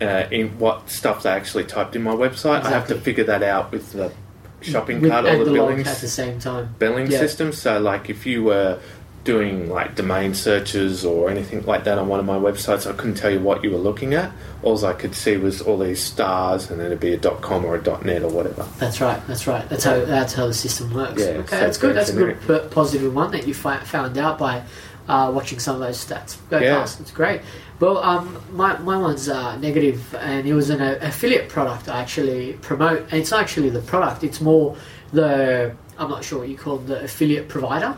uh, 0.00 0.28
in 0.30 0.56
what 0.60 0.88
stuff 0.88 1.24
they 1.24 1.30
actually 1.30 1.64
typed 1.64 1.96
in 1.96 2.02
my 2.04 2.12
website, 2.12 2.62
I 2.62 2.70
have 2.70 2.86
to 2.86 2.94
figure 3.00 3.24
that 3.24 3.42
out 3.42 3.72
with 3.72 3.92
the 3.92 4.12
shopping 4.60 5.00
With- 5.00 5.10
cart 5.10 5.24
or 5.24 5.38
the 5.38 5.44
the 5.46 5.52
billing 5.52 5.80
at 5.80 5.96
the 5.98 6.06
same 6.06 6.38
time. 6.38 6.72
billing 6.78 7.10
Yeah. 7.10 7.18
system. 7.18 7.52
So, 7.52 7.80
like, 7.80 8.08
if 8.08 8.24
you 8.24 8.44
were 8.44 8.78
doing 9.24 9.68
like 9.68 9.94
domain 9.94 10.32
searches 10.34 11.04
or 11.04 11.28
anything 11.30 11.64
like 11.66 11.84
that 11.84 11.98
on 11.98 12.08
one 12.08 12.18
of 12.20 12.26
my 12.26 12.38
websites, 12.38 12.88
I 12.90 12.94
couldn't 12.96 13.16
tell 13.16 13.30
you 13.30 13.40
what 13.40 13.62
you 13.62 13.70
were 13.70 13.76
looking 13.78 14.14
at. 14.14 14.32
All 14.62 14.84
I 14.86 14.92
could 14.92 15.14
see 15.14 15.36
was 15.36 15.60
all 15.60 15.78
these 15.78 16.02
stars, 16.02 16.70
and 16.70 16.80
then 16.80 16.86
it'd 16.86 17.00
be 17.00 17.12
a 17.14 17.18
.com 17.18 17.64
or 17.64 17.76
a 17.76 18.04
.net 18.04 18.22
or 18.22 18.30
whatever. 18.30 18.66
That's 18.78 19.00
right. 19.00 19.20
That's 19.26 19.46
right. 19.46 19.68
That's 19.68 19.84
how 19.84 20.04
that's 20.04 20.32
how 20.34 20.46
the 20.46 20.54
system 20.54 20.92
works. 20.94 21.20
Yeah, 21.20 21.26
okay, 21.28 21.48
so 21.50 21.60
that's 21.60 21.78
good. 21.78 21.96
That's 21.96 22.10
a 22.10 22.14
good 22.14 22.40
p- 22.46 22.68
positive 22.74 23.14
one 23.14 23.30
that 23.32 23.46
you 23.46 23.54
fi- 23.54 23.80
found 23.84 24.16
out 24.18 24.38
by 24.38 24.62
uh, 25.08 25.30
watching 25.34 25.58
some 25.58 25.74
of 25.76 25.80
those 25.80 26.04
stats. 26.04 26.36
Go 26.50 26.58
Yeah. 26.58 26.78
past. 26.78 27.00
It's 27.00 27.10
great. 27.10 27.40
Well, 27.80 27.98
um, 27.98 28.42
my 28.52 28.78
my 28.78 28.96
one's 28.96 29.28
uh, 29.28 29.56
negative, 29.58 30.14
and 30.16 30.46
it 30.46 30.54
was 30.54 30.70
an 30.70 30.80
uh, 30.80 30.98
affiliate 31.02 31.48
product 31.48 31.88
I 31.88 32.00
actually 32.00 32.54
promote, 32.54 33.02
and 33.10 33.14
it's 33.20 33.30
not 33.30 33.40
actually 33.40 33.70
the 33.70 33.80
product. 33.82 34.24
It's 34.24 34.40
more 34.40 34.76
the 35.12 35.74
I'm 35.98 36.10
not 36.10 36.24
sure 36.24 36.40
what 36.40 36.48
you 36.48 36.56
call 36.56 36.78
the 36.78 37.02
affiliate 37.04 37.48
provider. 37.48 37.96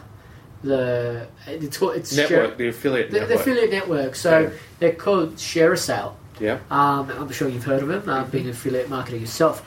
The 0.63 1.27
it's 1.47 1.79
called 1.79 1.97
it's 1.97 2.15
Network, 2.15 2.49
share- 2.51 2.55
the 2.57 2.69
affiliate 2.69 3.11
the, 3.11 3.15
the 3.15 3.21
network. 3.21 3.41
affiliate 3.41 3.71
network. 3.71 4.15
So 4.15 4.39
Yeah. 4.41 4.51
they're 4.79 4.93
called 4.93 5.37
ShareASale. 5.37 6.13
yeah. 6.39 6.59
Um, 6.71 7.11
I'm 7.11 7.31
sure 7.33 7.49
you've 7.49 7.65
heard 7.65 7.83
of 7.83 7.89
them, 7.89 8.09
uh, 8.09 8.25
being 8.25 8.45
an 8.45 8.51
affiliate 8.51 8.89
marketer 8.89 9.19
yourself. 9.21 9.63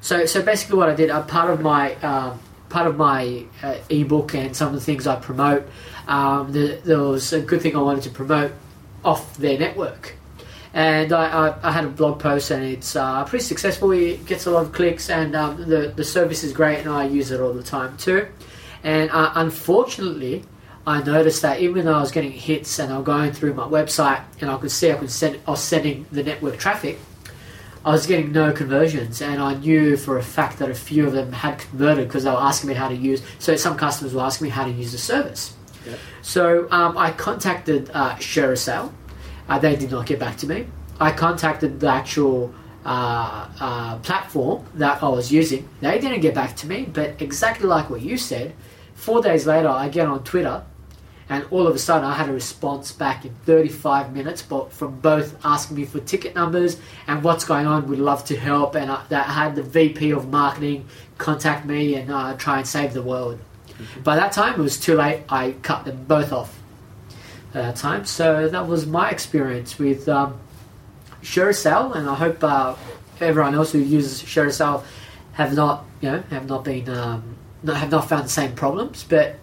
So, 0.00 0.24
so 0.26 0.42
basically, 0.42 0.76
what 0.78 0.88
I 0.88 0.94
did, 0.94 1.10
uh, 1.10 1.22
part 1.22 1.50
of 1.50 1.60
my 1.62 1.94
um, 1.96 2.38
part 2.68 2.86
of 2.86 2.96
my 2.96 3.44
uh, 3.62 3.74
ebook 3.88 4.34
and 4.34 4.54
some 4.54 4.68
of 4.68 4.74
the 4.74 4.80
things 4.80 5.06
I 5.06 5.16
promote, 5.16 5.66
um, 6.06 6.52
the, 6.52 6.78
there 6.84 6.98
was 7.00 7.32
a 7.32 7.40
good 7.40 7.60
thing 7.62 7.74
I 7.76 7.80
wanted 7.80 8.02
to 8.04 8.10
promote 8.10 8.52
off 9.04 9.36
their 9.38 9.58
network. 9.58 10.14
And 10.74 11.12
I, 11.12 11.48
I, 11.48 11.68
I 11.68 11.72
had 11.72 11.84
a 11.84 11.88
blog 11.88 12.20
post, 12.20 12.50
and 12.50 12.62
it's 12.62 12.94
uh, 12.96 13.24
pretty 13.24 13.44
successful. 13.44 13.90
It 13.92 14.26
gets 14.26 14.46
a 14.46 14.50
lot 14.50 14.62
of 14.66 14.72
clicks, 14.72 15.08
and 15.10 15.34
um, 15.34 15.56
the 15.68 15.92
the 15.96 16.04
service 16.04 16.44
is 16.44 16.52
great, 16.52 16.78
and 16.80 16.88
I 16.90 17.06
use 17.06 17.30
it 17.32 17.40
all 17.40 17.52
the 17.52 17.62
time 17.62 17.96
too. 17.96 18.26
And 18.86 19.10
uh, 19.10 19.32
unfortunately, 19.34 20.44
I 20.86 21.02
noticed 21.02 21.42
that 21.42 21.58
even 21.58 21.86
though 21.86 21.94
I 21.94 22.00
was 22.00 22.12
getting 22.12 22.30
hits 22.30 22.78
and 22.78 22.92
I 22.92 22.98
was 22.98 23.04
going 23.04 23.32
through 23.32 23.54
my 23.54 23.66
website 23.66 24.22
and 24.40 24.48
I 24.48 24.56
could 24.58 24.70
see 24.70 24.92
I 24.92 24.94
could 24.94 25.10
send 25.10 25.40
I 25.44 25.50
was 25.50 25.60
sending 25.60 26.06
the 26.12 26.22
network 26.22 26.56
traffic, 26.56 26.96
I 27.84 27.90
was 27.90 28.06
getting 28.06 28.30
no 28.30 28.52
conversions, 28.52 29.20
and 29.20 29.42
I 29.42 29.54
knew 29.54 29.96
for 29.96 30.18
a 30.18 30.22
fact 30.22 30.60
that 30.60 30.70
a 30.70 30.74
few 30.74 31.04
of 31.04 31.14
them 31.14 31.32
had 31.32 31.58
converted 31.58 32.06
because 32.06 32.22
they 32.22 32.30
were 32.30 32.36
asking 32.36 32.68
me 32.68 32.74
how 32.74 32.88
to 32.88 32.94
use. 32.94 33.22
So 33.40 33.56
some 33.56 33.76
customers 33.76 34.14
were 34.14 34.22
asking 34.22 34.44
me 34.44 34.50
how 34.50 34.64
to 34.64 34.70
use 34.70 34.92
the 34.92 34.98
service. 34.98 35.56
Yep. 35.84 35.98
So 36.22 36.68
um, 36.70 36.96
I 36.96 37.10
contacted 37.10 37.90
uh, 37.92 38.14
ShareASale. 38.16 38.92
Uh, 39.48 39.58
they 39.58 39.74
did 39.74 39.90
not 39.90 40.06
get 40.06 40.20
back 40.20 40.36
to 40.38 40.46
me. 40.46 40.68
I 41.00 41.10
contacted 41.10 41.80
the 41.80 41.88
actual 41.88 42.54
uh, 42.84 43.48
uh, 43.58 43.98
platform 43.98 44.64
that 44.74 45.02
I 45.02 45.08
was 45.08 45.32
using. 45.32 45.68
They 45.80 45.98
didn't 45.98 46.20
get 46.20 46.36
back 46.36 46.54
to 46.58 46.68
me, 46.68 46.88
but 46.92 47.20
exactly 47.20 47.66
like 47.66 47.90
what 47.90 48.00
you 48.00 48.16
said, 48.16 48.54
four 48.96 49.22
days 49.22 49.46
later, 49.46 49.68
I 49.68 49.88
get 49.88 50.08
on 50.08 50.24
Twitter, 50.24 50.64
and 51.28 51.44
all 51.52 51.68
of 51.68 51.74
a 51.74 51.78
sudden, 51.78 52.04
I 52.04 52.14
had 52.14 52.28
a 52.28 52.32
response 52.32 52.90
back 52.90 53.24
in 53.24 53.34
35 53.44 54.12
minutes, 54.12 54.42
but 54.42 54.72
from 54.72 54.98
both 54.98 55.36
asking 55.44 55.76
me 55.76 55.84
for 55.84 56.00
ticket 56.00 56.34
numbers 56.34 56.80
and 57.06 57.22
what's 57.22 57.44
going 57.44 57.66
on. 57.66 57.88
We'd 57.88 58.00
love 58.00 58.24
to 58.26 58.36
help, 58.36 58.74
and 58.74 58.90
I, 58.90 59.04
that 59.10 59.26
had 59.26 59.54
the 59.54 59.62
VP 59.62 60.10
of 60.10 60.28
marketing 60.28 60.88
contact 61.18 61.64
me 61.66 61.94
and 61.94 62.10
uh, 62.10 62.34
try 62.36 62.58
and 62.58 62.66
save 62.66 62.92
the 62.92 63.02
world. 63.02 63.38
By 64.02 64.16
that 64.16 64.32
time, 64.32 64.54
it 64.54 64.62
was 64.62 64.78
too 64.78 64.96
late. 64.96 65.22
I 65.28 65.52
cut 65.62 65.84
them 65.84 66.04
both 66.04 66.32
off 66.32 66.58
at 67.54 67.62
that 67.62 67.76
time. 67.76 68.04
So 68.04 68.48
that 68.48 68.66
was 68.66 68.86
my 68.86 69.10
experience 69.10 69.78
with 69.78 70.08
um, 70.08 70.38
and 71.34 72.08
I 72.08 72.14
hope 72.14 72.42
uh, 72.42 72.76
everyone 73.20 73.54
else 73.54 73.72
who 73.72 73.78
uses 73.78 74.22
ShareASale 74.22 74.84
have 75.32 75.54
not, 75.54 75.84
you 76.00 76.10
know, 76.10 76.22
have 76.30 76.48
not 76.48 76.64
been, 76.64 76.88
um, 76.88 77.36
not, 77.66 77.76
have 77.76 77.90
not 77.90 78.08
found 78.08 78.24
the 78.24 78.30
same 78.30 78.54
problems. 78.54 79.04
But 79.08 79.36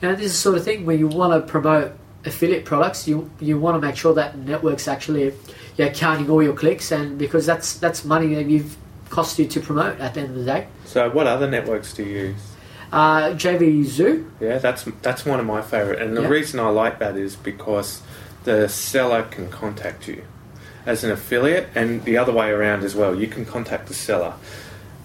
you 0.00 0.08
know, 0.08 0.14
this 0.14 0.26
is 0.26 0.32
the 0.32 0.38
sort 0.38 0.56
of 0.58 0.64
thing 0.64 0.86
where 0.86 0.96
you 0.96 1.08
want 1.08 1.32
to 1.32 1.50
promote 1.50 1.92
affiliate 2.24 2.64
products. 2.64 3.06
You 3.08 3.30
you 3.40 3.58
want 3.58 3.80
to 3.80 3.86
make 3.86 3.96
sure 3.96 4.14
that 4.14 4.38
network's 4.38 4.88
actually 4.88 5.34
yeah 5.76 5.90
counting 5.92 6.30
all 6.30 6.42
your 6.42 6.54
clicks, 6.54 6.90
and 6.92 7.18
because 7.18 7.46
that's 7.46 7.74
that's 7.78 8.04
money 8.04 8.34
that 8.34 8.46
you've 8.46 8.76
cost 9.10 9.38
you 9.38 9.46
to 9.46 9.60
promote 9.60 10.00
at 10.00 10.14
the 10.14 10.20
end 10.20 10.30
of 10.30 10.36
the 10.36 10.44
day. 10.44 10.66
So, 10.86 11.10
what 11.10 11.26
other 11.26 11.48
networks 11.50 11.92
do 11.92 12.02
you 12.02 12.18
use? 12.28 12.40
Uh, 12.92 13.30
JVZoo. 13.30 14.28
Yeah, 14.40 14.58
that's 14.58 14.84
that's 15.02 15.24
one 15.24 15.40
of 15.40 15.46
my 15.46 15.62
favorite, 15.62 16.00
and 16.02 16.16
the 16.16 16.22
Yeah. 16.22 16.28
reason 16.28 16.60
I 16.60 16.68
like 16.68 16.98
that 16.98 17.16
is 17.16 17.36
because 17.36 18.02
the 18.44 18.68
seller 18.68 19.22
can 19.22 19.48
contact 19.50 20.08
you 20.08 20.22
as 20.84 21.04
an 21.04 21.10
affiliate, 21.10 21.68
and 21.74 22.04
the 22.04 22.16
other 22.18 22.32
way 22.32 22.50
around 22.50 22.82
as 22.84 22.94
well. 22.94 23.14
You 23.14 23.28
can 23.28 23.44
contact 23.44 23.86
the 23.88 23.94
seller, 23.94 24.34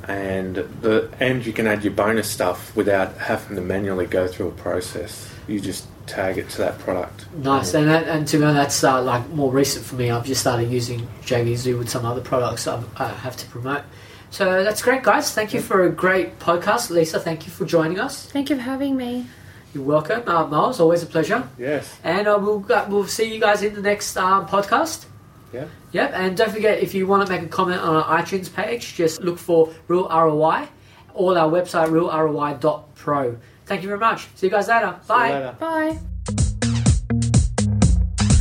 and 0.08 0.56
the 0.56 1.10
and 1.20 1.46
you 1.46 1.54
can 1.54 1.68
add 1.68 1.84
your 1.84 1.94
bonus 1.94 2.30
stuff 2.30 2.76
without 2.76 3.18
having 3.18 3.56
to 3.56 3.62
manually 3.62 4.06
go 4.06 4.28
through 4.28 4.48
a 4.48 4.52
process. 4.52 5.30
You 5.48 5.60
just 5.60 5.88
tag 6.08 6.38
it 6.38 6.50
to 6.50 6.58
that 6.60 6.80
product. 6.80 7.26
Nice, 7.34 7.74
and 7.74 7.88
that, 7.88 8.08
and 8.08 8.28
to 8.30 8.38
me 8.38 8.46
that's 8.54 8.84
uh, 8.84 9.02
like 9.02 9.28
more 9.30 9.52
recent 9.52 9.86
for 9.86 9.96
me. 9.96 10.10
I've 10.10 10.26
just 10.26 10.42
started 10.42 10.72
using 10.72 11.08
JVZoo 11.24 11.78
with 11.78 11.90
some 11.90 12.06
other 12.06 12.22
products 12.22 12.68
I, 12.68 12.82
I 12.96 13.10
have 13.10 13.36
to 13.38 13.46
promote. 13.48 13.84
So 14.30 14.64
that's 14.64 14.82
great, 14.82 15.04
guys. 15.04 15.34
Thank 15.34 15.54
you 15.54 15.62
for 15.62 15.86
a 15.86 15.90
great 15.90 16.40
podcast, 16.40 16.90
Lisa. 16.90 17.20
Thank 17.20 17.46
you 17.46 17.52
for 17.52 17.66
joining 17.66 18.00
us. 18.00 18.26
Thank 18.30 18.50
you 18.50 18.58
for 18.58 18.62
having 18.62 18.98
me. 18.98 19.26
You're 19.74 19.84
welcome, 19.84 20.24
uh, 20.28 20.48
Miles. 20.48 20.80
Always 20.80 21.04
a 21.04 21.06
pleasure. 21.06 21.48
Yes. 21.58 21.98
And 22.04 22.28
uh, 22.28 22.38
we'll 22.42 22.66
uh, 22.72 22.86
we'll 22.90 23.08
see 23.08 23.34
you 23.34 23.40
guys 23.40 23.64
in 23.64 23.74
the 23.74 23.82
next 23.82 24.18
um, 24.18 24.48
podcast. 24.48 25.06
Yeah. 25.54 25.66
Yep, 25.98 26.12
and 26.14 26.38
don't 26.38 26.52
forget 26.52 26.78
if 26.78 26.94
you 26.94 27.08
want 27.08 27.26
to 27.26 27.34
make 27.34 27.42
a 27.42 27.48
comment 27.48 27.82
on 27.82 27.96
our 27.96 28.22
iTunes 28.22 28.54
page, 28.54 28.94
just 28.94 29.24
look 29.24 29.40
for 29.40 29.74
Real 29.88 30.08
ROI 30.08 30.68
or 31.16 31.36
our 31.36 31.50
website 31.50 31.90
realroi.pro. 31.90 33.38
Thank 33.66 33.82
you 33.82 33.88
very 33.88 34.00
much. 34.00 34.28
See 34.36 34.46
you 34.46 34.52
guys 34.52 34.68
later. 34.68 34.96
See 35.02 35.14
you 35.14 35.20
Bye. 35.20 35.34
later. 35.34 35.56
Bye. 35.60 35.98